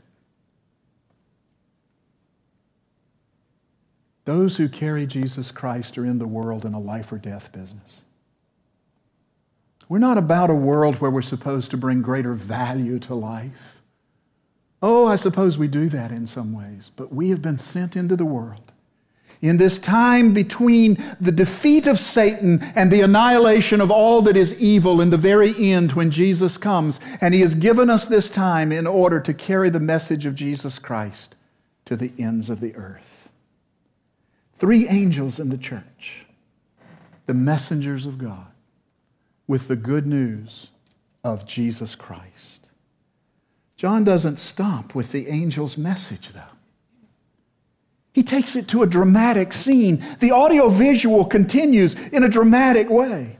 Those 4.31 4.55
who 4.55 4.69
carry 4.69 5.05
Jesus 5.05 5.51
Christ 5.51 5.97
are 5.97 6.05
in 6.05 6.17
the 6.17 6.25
world 6.25 6.63
in 6.63 6.73
a 6.73 6.79
life 6.79 7.11
or 7.11 7.17
death 7.17 7.51
business. 7.51 7.99
We're 9.89 9.99
not 9.99 10.17
about 10.17 10.49
a 10.49 10.55
world 10.55 11.01
where 11.01 11.11
we're 11.11 11.21
supposed 11.21 11.69
to 11.71 11.77
bring 11.77 12.01
greater 12.01 12.33
value 12.33 12.97
to 12.99 13.13
life. 13.13 13.81
Oh, 14.81 15.05
I 15.05 15.17
suppose 15.17 15.57
we 15.57 15.67
do 15.67 15.89
that 15.89 16.11
in 16.11 16.27
some 16.27 16.53
ways, 16.53 16.93
but 16.95 17.13
we 17.13 17.29
have 17.31 17.41
been 17.41 17.57
sent 17.57 17.97
into 17.97 18.15
the 18.15 18.23
world. 18.23 18.71
In 19.41 19.57
this 19.57 19.77
time 19.77 20.33
between 20.33 21.03
the 21.19 21.33
defeat 21.33 21.85
of 21.85 21.99
Satan 21.99 22.63
and 22.73 22.89
the 22.89 23.01
annihilation 23.01 23.81
of 23.81 23.91
all 23.91 24.21
that 24.21 24.37
is 24.37 24.57
evil 24.61 25.01
in 25.01 25.09
the 25.09 25.17
very 25.17 25.53
end 25.57 25.91
when 25.91 26.09
Jesus 26.09 26.57
comes, 26.57 27.01
and 27.19 27.33
He 27.33 27.41
has 27.41 27.53
given 27.53 27.89
us 27.89 28.05
this 28.05 28.29
time 28.29 28.71
in 28.71 28.87
order 28.87 29.19
to 29.19 29.33
carry 29.33 29.69
the 29.69 29.81
message 29.81 30.25
of 30.25 30.35
Jesus 30.35 30.79
Christ 30.79 31.35
to 31.83 31.97
the 31.97 32.13
ends 32.17 32.49
of 32.49 32.61
the 32.61 32.73
earth. 32.77 33.10
Three 34.61 34.87
angels 34.87 35.39
in 35.39 35.49
the 35.49 35.57
church, 35.57 36.27
the 37.25 37.33
messengers 37.33 38.05
of 38.05 38.19
God, 38.19 38.45
with 39.47 39.67
the 39.67 39.75
good 39.75 40.05
news 40.05 40.69
of 41.23 41.47
Jesus 41.47 41.95
Christ. 41.95 42.69
John 43.75 44.03
doesn't 44.03 44.37
stop 44.37 44.93
with 44.93 45.13
the 45.13 45.27
angel's 45.29 45.79
message, 45.79 46.31
though. 46.31 46.41
He 48.13 48.21
takes 48.21 48.55
it 48.55 48.67
to 48.67 48.83
a 48.83 48.85
dramatic 48.85 49.51
scene. 49.51 50.05
The 50.19 50.31
audiovisual 50.31 51.25
continues 51.25 51.95
in 51.95 52.23
a 52.23 52.29
dramatic 52.29 52.87
way. 52.87 53.39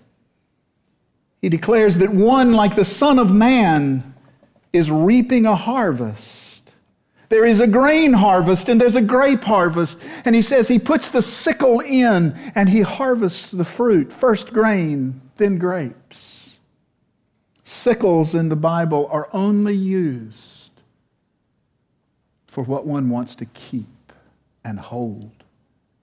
He 1.39 1.49
declares 1.49 1.99
that 1.99 2.10
one, 2.10 2.53
like 2.53 2.73
the 2.73 2.84
Son 2.84 3.19
of 3.19 3.31
Man, 3.31 4.15
is 4.73 4.89
reaping 4.89 5.45
a 5.45 5.55
harvest 5.55 6.50
there 7.31 7.45
is 7.45 7.61
a 7.61 7.65
grain 7.65 8.11
harvest 8.11 8.67
and 8.67 8.79
there's 8.79 8.97
a 8.97 9.01
grape 9.01 9.45
harvest. 9.45 10.03
And 10.25 10.35
he 10.35 10.41
says 10.41 10.67
he 10.67 10.77
puts 10.77 11.09
the 11.09 11.21
sickle 11.21 11.79
in 11.79 12.37
and 12.55 12.67
he 12.67 12.81
harvests 12.81 13.51
the 13.51 13.63
fruit 13.63 14.11
first 14.11 14.51
grain, 14.51 15.21
then 15.37 15.57
grapes. 15.57 16.59
Sickles 17.63 18.35
in 18.35 18.49
the 18.49 18.57
Bible 18.57 19.07
are 19.09 19.29
only 19.31 19.73
used 19.73 20.71
for 22.47 22.65
what 22.65 22.85
one 22.85 23.09
wants 23.09 23.33
to 23.35 23.45
keep 23.45 24.11
and 24.65 24.77
hold 24.77 25.31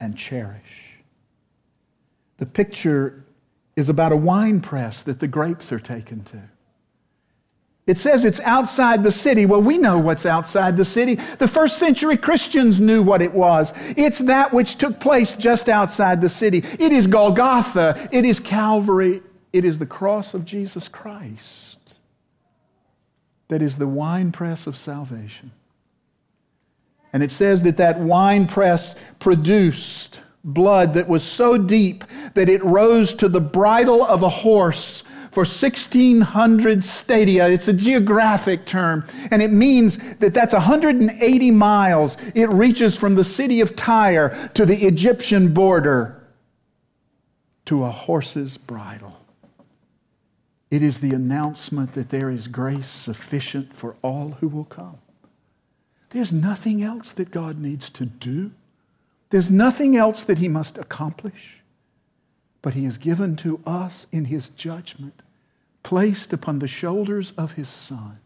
and 0.01 0.17
cherish. 0.17 0.97
The 2.39 2.47
picture 2.47 3.23
is 3.77 3.91
about 3.91 4.13
a 4.13 4.17
wine 4.17 4.63
press 4.63 5.03
that 5.03 5.21
the 5.21 5.29
grapes 5.29 5.73
are 5.73 5.79
taken 5.79 6.25
to. 6.25 6.41
It 7.89 7.99
says 7.99 8.25
it's 8.25 8.39
outside 8.41 9.03
the 9.03 9.11
city. 9.11 9.47
Well, 9.47 9.63
we 9.63 9.79
know 9.79 9.99
what's 9.99 10.27
outside 10.27 10.77
the 10.77 10.85
city. 10.85 11.17
The 11.39 11.49
first 11.49 11.79
century 11.79 12.19
Christians 12.19 12.79
knew 12.79 13.03
what 13.03 13.23
it 13.23 13.33
was. 13.33 13.73
It's 13.97 14.19
that 14.21 14.53
which 14.53 14.77
took 14.77 15.01
place 15.01 15.35
just 15.35 15.71
outside 15.71 16.21
the 16.21 16.29
city. 16.29 16.59
It 16.79 16.93
is 16.93 17.07
Golgotha. 17.07 18.09
It 18.13 18.27
is 18.27 18.39
Calvary. 18.41 19.23
It 19.55 19.65
is 19.65 19.79
the 19.79 19.87
cross 19.87 20.35
of 20.35 20.45
Jesus 20.45 20.87
Christ 20.87 21.79
that 23.49 23.63
is 23.63 23.79
the 23.79 23.89
winepress 23.89 24.67
of 24.67 24.77
salvation. 24.77 25.51
And 27.13 27.23
it 27.23 27.31
says 27.31 27.63
that 27.63 27.79
that 27.79 27.99
winepress 27.99 28.95
produced 29.19 30.21
blood 30.45 30.95
that 30.95 31.09
was 31.09 31.25
so 31.25 31.59
deep 31.59 32.05
that 32.35 32.49
it 32.49 32.63
rose 32.63 33.15
to 33.15 33.29
the 33.29 33.41
bridle 33.41 34.05
of 34.05 34.23
a 34.23 34.29
horse 34.29 35.03
for 35.31 35.41
1,600 35.45 36.83
stadia. 36.83 37.49
It's 37.49 37.69
a 37.69 37.73
geographic 37.73 38.65
term, 38.65 39.05
and 39.31 39.43
it 39.43 39.53
means 39.53 39.99
that 40.17 40.35
that's 40.35 40.55
180 40.55 41.51
miles. 41.51 42.17
It 42.35 42.49
reaches 42.51 42.97
from 42.97 43.15
the 43.15 43.25
city 43.25 43.61
of 43.61 43.77
Tyre 43.77 44.51
to 44.55 44.65
the 44.65 44.87
Egyptian 44.87 45.53
border 45.53 46.23
to 47.67 47.85
a 47.85 47.91
horse's 47.91 48.57
bridle. 48.57 49.21
It 50.71 50.83
is 50.83 51.01
the 51.01 51.15
announcement 51.15 51.93
that 51.93 52.11
there 52.11 52.31
is 52.31 52.49
grace 52.49 52.89
sufficient 52.89 53.73
for 53.73 53.97
all 54.03 54.37
who 54.41 54.49
will 54.49 54.65
come. 54.65 54.99
There's 56.11 56.33
nothing 56.33 56.83
else 56.83 57.13
that 57.13 57.31
God 57.31 57.59
needs 57.59 57.91
to 57.91 58.07
do. 58.07 58.51
There's 59.31 59.51
nothing 59.51 59.97
else 59.97 60.25
that 60.25 60.39
He 60.39 60.49
must 60.49 60.79
accomplish 60.79 61.58
but 62.63 62.75
he 62.75 62.85
has 62.85 62.99
given 62.99 63.37
to 63.37 63.61
us 63.67 64.07
in 64.13 64.27
his 64.27 64.49
judgment, 64.49 65.23
placed 65.83 66.33
upon 66.33 66.59
the 66.59 66.69
shoulders 66.69 67.33
of 67.39 67.53
his 67.53 67.69
Son, 67.69 68.19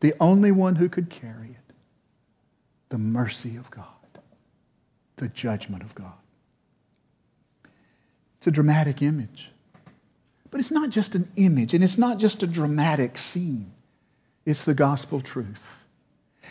the 0.00 0.14
only 0.20 0.50
one 0.50 0.76
who 0.76 0.88
could 0.88 1.10
carry 1.10 1.50
it, 1.50 1.74
the 2.88 2.98
mercy 2.98 3.56
of 3.56 3.70
God, 3.70 3.84
the 5.16 5.28
judgment 5.28 5.82
of 5.82 5.94
God. 5.94 6.12
It's 8.38 8.46
a 8.46 8.50
dramatic 8.50 9.02
image. 9.02 9.52
But 10.50 10.60
it's 10.60 10.70
not 10.70 10.90
just 10.90 11.14
an 11.14 11.30
image, 11.36 11.74
and 11.74 11.84
it's 11.84 11.98
not 11.98 12.18
just 12.18 12.42
a 12.42 12.46
dramatic 12.46 13.18
scene. 13.18 13.72
It's 14.44 14.64
the 14.64 14.74
gospel 14.74 15.20
truth. 15.20 15.79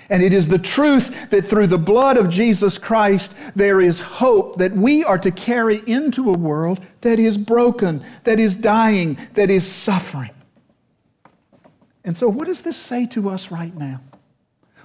And 0.10 0.24
it 0.24 0.34
is 0.34 0.48
the 0.48 0.58
truth 0.58 1.30
that 1.30 1.46
through 1.46 1.68
the 1.68 1.78
blood 1.78 2.18
of 2.18 2.30
Jesus 2.30 2.78
Christ, 2.78 3.36
there 3.56 3.82
is 3.82 4.00
hope 4.00 4.58
that 4.58 4.74
we 4.74 5.04
are 5.04 5.18
to 5.20 5.32
carry 5.32 5.82
into 5.86 6.30
a 6.30 6.38
world 6.38 6.80
that 7.02 7.20
is 7.20 7.38
broken, 7.38 8.04
that 8.24 8.40
is 8.40 8.56
dying, 8.56 9.18
that 9.34 9.50
is 9.50 9.68
suffering. 9.68 10.32
And 12.04 12.18
so, 12.18 12.30
what 12.30 12.48
does 12.48 12.62
this 12.62 12.78
say 12.78 13.06
to 13.08 13.30
us 13.30 13.52
right 13.52 13.76
now? 13.76 14.02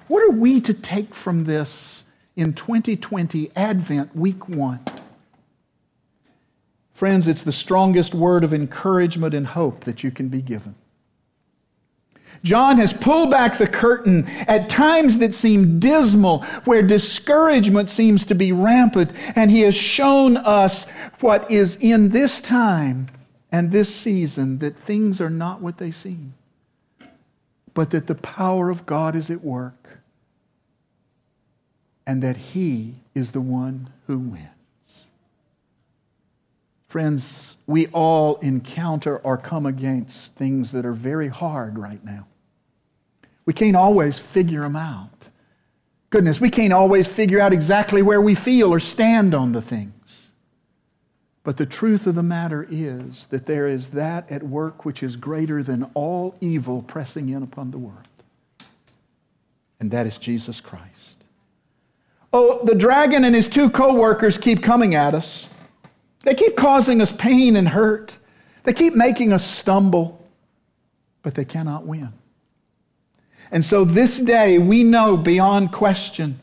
What 0.08 0.22
are 0.22 0.32
we 0.32 0.60
to 0.62 0.74
take 0.74 1.14
from 1.14 1.44
this 1.44 2.04
in 2.36 2.52
2020, 2.52 3.50
Advent, 3.56 4.14
week 4.14 4.48
one? 4.48 4.80
Friends, 6.92 7.26
it's 7.26 7.42
the 7.42 7.52
strongest 7.52 8.14
word 8.14 8.44
of 8.44 8.52
encouragement 8.52 9.34
and 9.34 9.46
hope 9.46 9.84
that 9.84 10.04
you 10.04 10.10
can 10.10 10.28
be 10.28 10.42
given. 10.42 10.74
John 12.44 12.76
has 12.76 12.92
pulled 12.92 13.30
back 13.30 13.56
the 13.56 13.66
curtain 13.66 14.26
at 14.46 14.68
times 14.68 15.18
that 15.18 15.34
seem 15.34 15.80
dismal, 15.80 16.42
where 16.66 16.82
discouragement 16.82 17.88
seems 17.88 18.26
to 18.26 18.34
be 18.34 18.52
rampant, 18.52 19.12
and 19.34 19.50
he 19.50 19.62
has 19.62 19.74
shown 19.74 20.36
us 20.36 20.84
what 21.20 21.50
is 21.50 21.76
in 21.76 22.10
this 22.10 22.40
time 22.40 23.08
and 23.50 23.70
this 23.70 23.92
season 23.94 24.58
that 24.58 24.76
things 24.76 25.22
are 25.22 25.30
not 25.30 25.62
what 25.62 25.78
they 25.78 25.90
seem, 25.90 26.34
but 27.72 27.90
that 27.92 28.06
the 28.06 28.14
power 28.14 28.68
of 28.68 28.84
God 28.84 29.16
is 29.16 29.30
at 29.30 29.42
work, 29.42 30.00
and 32.06 32.22
that 32.22 32.36
he 32.36 32.96
is 33.14 33.30
the 33.30 33.40
one 33.40 33.88
who 34.06 34.18
wins. 34.18 34.48
Friends, 36.88 37.56
we 37.66 37.86
all 37.86 38.36
encounter 38.36 39.16
or 39.18 39.38
come 39.38 39.64
against 39.64 40.34
things 40.34 40.72
that 40.72 40.84
are 40.84 40.92
very 40.92 41.28
hard 41.28 41.78
right 41.78 42.04
now. 42.04 42.26
We 43.46 43.52
can't 43.52 43.76
always 43.76 44.18
figure 44.18 44.62
them 44.62 44.76
out. 44.76 45.28
Goodness, 46.10 46.40
we 46.40 46.50
can't 46.50 46.72
always 46.72 47.06
figure 47.06 47.40
out 47.40 47.52
exactly 47.52 48.00
where 48.00 48.20
we 48.20 48.34
feel 48.34 48.72
or 48.72 48.80
stand 48.80 49.34
on 49.34 49.52
the 49.52 49.60
things. 49.60 50.30
But 51.42 51.58
the 51.58 51.66
truth 51.66 52.06
of 52.06 52.14
the 52.14 52.22
matter 52.22 52.66
is 52.70 53.26
that 53.26 53.46
there 53.46 53.66
is 53.66 53.88
that 53.88 54.30
at 54.30 54.42
work 54.42 54.84
which 54.84 55.02
is 55.02 55.16
greater 55.16 55.62
than 55.62 55.90
all 55.94 56.36
evil 56.40 56.82
pressing 56.82 57.28
in 57.28 57.42
upon 57.42 57.70
the 57.70 57.78
world. 57.78 57.98
And 59.78 59.90
that 59.90 60.06
is 60.06 60.16
Jesus 60.16 60.60
Christ. 60.60 61.24
Oh, 62.32 62.64
the 62.64 62.74
dragon 62.74 63.24
and 63.24 63.34
his 63.34 63.46
two 63.46 63.68
co 63.68 63.94
workers 63.94 64.38
keep 64.38 64.62
coming 64.62 64.94
at 64.94 65.14
us. 65.14 65.48
They 66.24 66.34
keep 66.34 66.56
causing 66.56 67.02
us 67.02 67.12
pain 67.12 67.56
and 67.56 67.68
hurt. 67.68 68.18
They 68.62 68.72
keep 68.72 68.94
making 68.94 69.32
us 69.32 69.44
stumble, 69.44 70.26
but 71.22 71.34
they 71.34 71.44
cannot 71.44 71.86
win. 71.86 72.12
And 73.50 73.64
so 73.64 73.84
this 73.84 74.18
day, 74.18 74.58
we 74.58 74.82
know 74.82 75.16
beyond 75.16 75.72
question, 75.72 76.40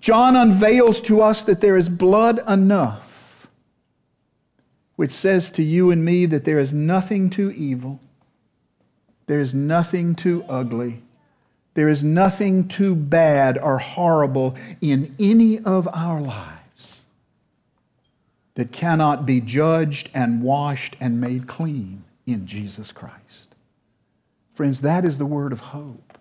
John 0.00 0.36
unveils 0.36 1.00
to 1.02 1.22
us 1.22 1.42
that 1.42 1.60
there 1.60 1.76
is 1.76 1.88
blood 1.88 2.40
enough, 2.48 3.46
which 4.96 5.12
says 5.12 5.50
to 5.52 5.62
you 5.62 5.90
and 5.90 6.04
me 6.04 6.26
that 6.26 6.44
there 6.44 6.58
is 6.58 6.72
nothing 6.72 7.30
too 7.30 7.52
evil, 7.52 8.00
there 9.26 9.40
is 9.40 9.54
nothing 9.54 10.14
too 10.14 10.44
ugly, 10.48 11.02
there 11.74 11.88
is 11.88 12.04
nothing 12.04 12.68
too 12.68 12.94
bad 12.94 13.56
or 13.58 13.78
horrible 13.78 14.56
in 14.80 15.14
any 15.18 15.58
of 15.60 15.88
our 15.92 16.20
lives 16.20 17.02
that 18.54 18.72
cannot 18.72 19.24
be 19.24 19.40
judged 19.40 20.10
and 20.12 20.42
washed 20.42 20.96
and 21.00 21.20
made 21.20 21.46
clean 21.46 22.04
in 22.26 22.46
Jesus 22.46 22.92
Christ. 22.92 23.54
Friends, 24.54 24.82
that 24.82 25.04
is 25.04 25.18
the 25.18 25.26
word 25.26 25.52
of 25.52 25.60
hope. 25.60 26.11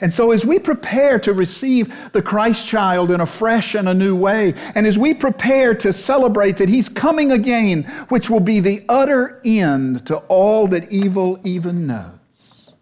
And 0.00 0.12
so, 0.12 0.30
as 0.30 0.44
we 0.44 0.58
prepare 0.58 1.18
to 1.20 1.32
receive 1.32 2.12
the 2.12 2.22
Christ 2.22 2.66
child 2.66 3.10
in 3.10 3.20
a 3.20 3.26
fresh 3.26 3.74
and 3.74 3.88
a 3.88 3.94
new 3.94 4.16
way, 4.16 4.54
and 4.74 4.86
as 4.86 4.98
we 4.98 5.12
prepare 5.14 5.74
to 5.76 5.92
celebrate 5.92 6.56
that 6.58 6.68
He's 6.68 6.88
coming 6.88 7.32
again, 7.32 7.84
which 8.08 8.30
will 8.30 8.40
be 8.40 8.60
the 8.60 8.84
utter 8.88 9.40
end 9.44 10.06
to 10.06 10.16
all 10.28 10.66
that 10.68 10.90
evil 10.92 11.40
even 11.44 11.86
knows, 11.86 12.72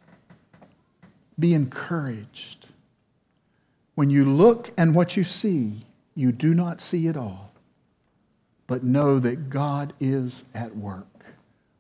be 1.39 1.55
encouraged. 1.55 2.69
When 3.95 4.11
you 4.11 4.25
look 4.25 4.73
and 4.77 4.95
what 4.95 5.17
you 5.17 5.25
see, 5.25 5.87
you 6.15 6.33
do 6.33 6.55
not 6.55 6.81
see 6.81 7.07
it 7.07 7.17
all, 7.17 7.53
but 8.67 8.85
know 8.85 9.19
that 9.19 9.51
God 9.51 9.93
is 10.01 10.45
at 10.55 10.77
work, 10.77 11.25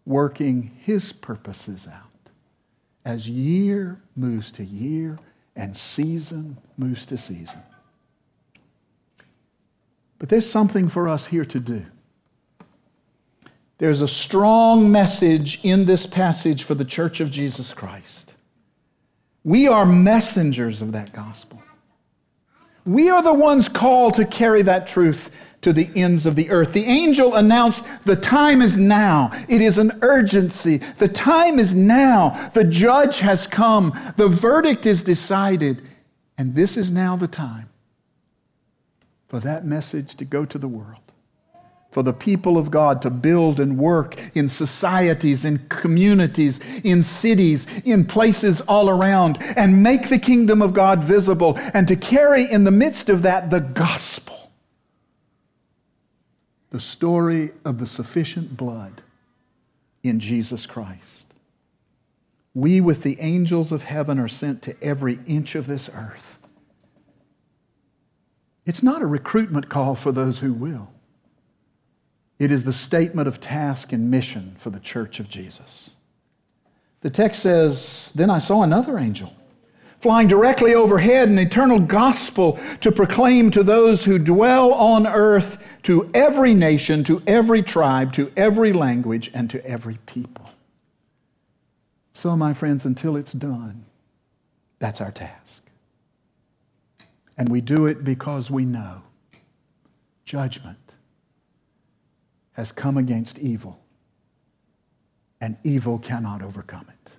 working 0.04 0.70
His 0.83 1.12
purposes 1.12 1.87
out 1.87 2.09
as 3.04 3.28
year 3.28 4.00
moves 4.16 4.52
to 4.52 4.64
year 4.64 5.18
and 5.56 5.76
season 5.76 6.56
moves 6.76 7.06
to 7.06 7.18
season. 7.18 7.60
But 10.18 10.28
there's 10.28 10.48
something 10.48 10.88
for 10.88 11.08
us 11.08 11.26
here 11.26 11.44
to 11.46 11.58
do. 11.58 11.84
There's 13.78 14.02
a 14.02 14.08
strong 14.08 14.92
message 14.92 15.60
in 15.62 15.86
this 15.86 16.04
passage 16.04 16.64
for 16.64 16.74
the 16.74 16.84
church 16.84 17.20
of 17.20 17.30
Jesus 17.30 17.72
Christ. 17.72 18.34
We 19.42 19.68
are 19.68 19.86
messengers 19.86 20.82
of 20.82 20.92
that 20.92 21.14
gospel. 21.14 21.62
We 22.84 23.08
are 23.08 23.22
the 23.22 23.32
ones 23.32 23.70
called 23.70 24.14
to 24.14 24.26
carry 24.26 24.61
that 24.62 24.86
truth 24.86 25.30
to 25.62 25.72
the 25.72 25.90
ends 25.94 26.26
of 26.26 26.36
the 26.36 26.50
earth. 26.50 26.72
The 26.72 26.84
angel 26.84 27.34
announced, 27.34 27.84
The 28.04 28.16
time 28.16 28.62
is 28.62 28.76
now. 28.76 29.30
It 29.48 29.61
is 29.61 29.78
an 29.78 29.98
urgency. 30.02 30.78
The 30.98 31.08
time 31.08 31.58
is 31.58 31.74
now. 31.74 32.50
The 32.54 32.64
judge 32.64 33.20
has 33.20 33.46
come. 33.46 33.98
The 34.16 34.28
verdict 34.28 34.86
is 34.86 35.02
decided. 35.02 35.82
And 36.38 36.54
this 36.54 36.76
is 36.76 36.90
now 36.90 37.16
the 37.16 37.28
time 37.28 37.68
for 39.28 39.40
that 39.40 39.64
message 39.64 40.14
to 40.16 40.24
go 40.24 40.44
to 40.46 40.58
the 40.58 40.68
world. 40.68 40.96
For 41.90 42.02
the 42.04 42.12
people 42.12 42.56
of 42.56 42.70
God 42.70 43.02
to 43.02 43.11
build 43.11 43.58
and 43.58 43.76
work 43.76 44.16
in 44.34 44.48
societies, 44.48 45.44
in 45.44 45.58
communities, 45.68 46.61
in 46.84 47.02
cities, 47.02 47.66
in 47.84 48.04
places 48.04 48.61
all 48.62 48.88
around, 48.88 49.38
and 49.56 49.82
make 49.82 50.08
the 50.08 50.18
kingdom 50.18 50.62
of 50.62 50.72
God 50.72 51.02
visible, 51.02 51.58
and 51.74 51.88
to 51.88 51.96
carry 51.96 52.50
in 52.50 52.62
the 52.62 52.70
midst 52.70 53.11
of 53.11 53.22
that 53.22 53.50
the 53.50 53.58
gospel 53.58 54.39
the 56.70 56.80
story 56.80 57.50
of 57.64 57.78
the 57.78 57.86
sufficient 57.86 58.56
blood 58.56 59.02
in 60.02 60.20
Jesus 60.20 60.66
Christ. 60.66 61.26
we, 62.52 62.80
with 62.80 63.04
the 63.04 63.20
angels 63.20 63.70
of 63.70 63.84
heaven, 63.84 64.18
are 64.18 64.26
sent 64.26 64.62
to 64.62 64.82
every 64.82 65.20
inch 65.26 65.54
of 65.54 65.68
this 65.68 65.88
earth. 65.94 66.38
It's 68.66 68.82
not 68.82 69.02
a 69.02 69.06
recruitment 69.06 69.68
call 69.68 69.94
for 69.94 70.10
those 70.10 70.40
who 70.40 70.52
will. 70.52 70.90
It 72.40 72.50
is 72.50 72.64
the 72.64 72.72
statement 72.72 73.28
of 73.28 73.40
task 73.40 73.92
and 73.92 74.10
mission 74.10 74.56
for 74.58 74.70
the 74.70 74.80
church 74.80 75.20
of 75.20 75.28
Jesus. 75.28 75.90
The 77.02 77.10
text 77.10 77.42
says, 77.42 78.10
Then 78.14 78.30
I 78.30 78.38
saw 78.38 78.62
another 78.62 78.98
angel 78.98 79.32
flying 80.01 80.26
directly 80.26 80.74
overhead, 80.74 81.28
an 81.28 81.38
eternal 81.38 81.78
gospel 81.78 82.59
to 82.80 82.90
proclaim 82.90 83.51
to 83.51 83.62
those 83.62 84.05
who 84.05 84.18
dwell 84.18 84.72
on 84.72 85.07
earth, 85.07 85.59
to 85.82 86.11
every 86.14 86.55
nation, 86.55 87.05
to 87.05 87.22
every 87.26 87.62
tribe, 87.62 88.12
to 88.14 88.32
every 88.36 88.72
language, 88.72 89.30
and 89.34 89.51
to 89.51 89.64
every 89.64 89.98
people. 90.07 90.51
So, 92.14 92.36
my 92.36 92.55
friends, 92.55 92.86
until 92.86 93.16
it's 93.16 93.32
done, 93.32 93.84
that's 94.78 95.01
our 95.01 95.12
task. 95.12 95.62
And 97.36 97.48
we 97.48 97.61
do 97.61 97.86
it 97.86 98.03
because 98.03 98.51
we 98.51 98.64
know 98.64 99.03
judgment 100.24 100.94
has 102.53 102.72
come 102.72 102.96
against 102.96 103.38
evil, 103.38 103.80
and 105.40 105.57
evil 105.64 105.98
cannot 105.98 106.42
overcome 106.42 106.86
it. 106.88 107.12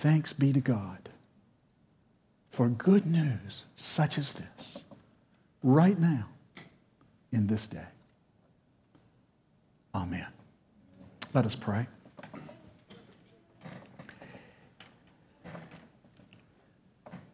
Thanks 0.00 0.32
be 0.32 0.50
to 0.54 0.60
God 0.60 1.10
for 2.48 2.70
good 2.70 3.04
news 3.04 3.64
such 3.76 4.16
as 4.16 4.32
this, 4.32 4.82
right 5.62 5.98
now, 5.98 6.24
in 7.30 7.48
this 7.48 7.66
day. 7.66 7.84
Amen. 9.94 10.26
Let 11.34 11.44
us 11.44 11.54
pray. 11.54 11.86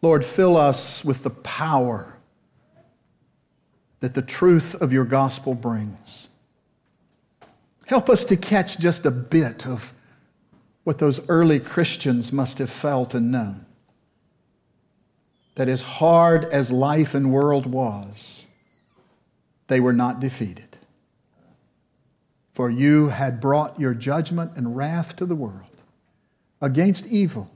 Lord, 0.01 0.25
fill 0.25 0.57
us 0.57 1.05
with 1.05 1.23
the 1.23 1.29
power 1.29 2.17
that 4.01 4.13
the 4.13 4.21
truth 4.21 4.75
of 4.75 4.91
your 4.91 5.05
gospel 5.05 5.53
brings. 5.53 6.27
Help 7.85 8.09
us 8.09 8.25
to 8.25 8.35
catch 8.35 8.77
just 8.77 9.05
a 9.05 9.11
bit 9.11 9.65
of 9.65 9.93
what 10.87 10.99
those 10.99 11.19
early 11.27 11.59
Christians 11.59 12.31
must 12.31 12.59
have 12.59 12.69
felt 12.69 13.13
and 13.13 13.29
known. 13.29 13.65
That 15.55 15.67
as 15.67 15.81
hard 15.81 16.45
as 16.45 16.71
life 16.71 17.13
and 17.13 17.29
world 17.29 17.65
was, 17.65 18.45
they 19.67 19.81
were 19.81 19.91
not 19.91 20.21
defeated. 20.21 20.77
For 22.53 22.69
you 22.69 23.09
had 23.09 23.41
brought 23.41 23.77
your 23.77 23.93
judgment 23.93 24.53
and 24.55 24.77
wrath 24.77 25.17
to 25.17 25.25
the 25.25 25.35
world 25.35 25.75
against 26.61 27.05
evil 27.07 27.51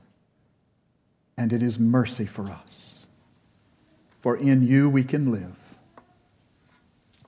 and 1.38 1.54
it 1.54 1.62
is 1.62 1.78
mercy 1.78 2.26
for 2.26 2.50
us. 2.50 3.06
For 4.20 4.36
in 4.36 4.66
you 4.66 4.90
we 4.90 5.04
can 5.04 5.32
live. 5.32 5.56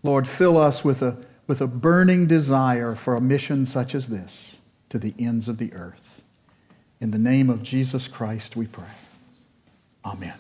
Lord, 0.03 0.29
fill 0.29 0.59
us 0.59 0.85
with 0.85 1.01
a, 1.01 1.17
with 1.47 1.63
a 1.63 1.67
burning 1.67 2.27
desire 2.27 2.95
for 2.95 3.17
a 3.17 3.23
mission 3.23 3.65
such 3.65 3.95
as 3.95 4.11
this 4.11 4.54
to 4.95 4.99
the 5.01 5.15
ends 5.19 5.49
of 5.49 5.59
the 5.59 5.75
earth. 5.75 6.23
In 7.01 7.11
the 7.11 7.19
name 7.19 7.51
of 7.51 7.65
Jesus 7.65 8.07
Christ 8.07 8.55
we 8.55 8.69
pray. 8.69 8.95
Amen. 10.05 10.39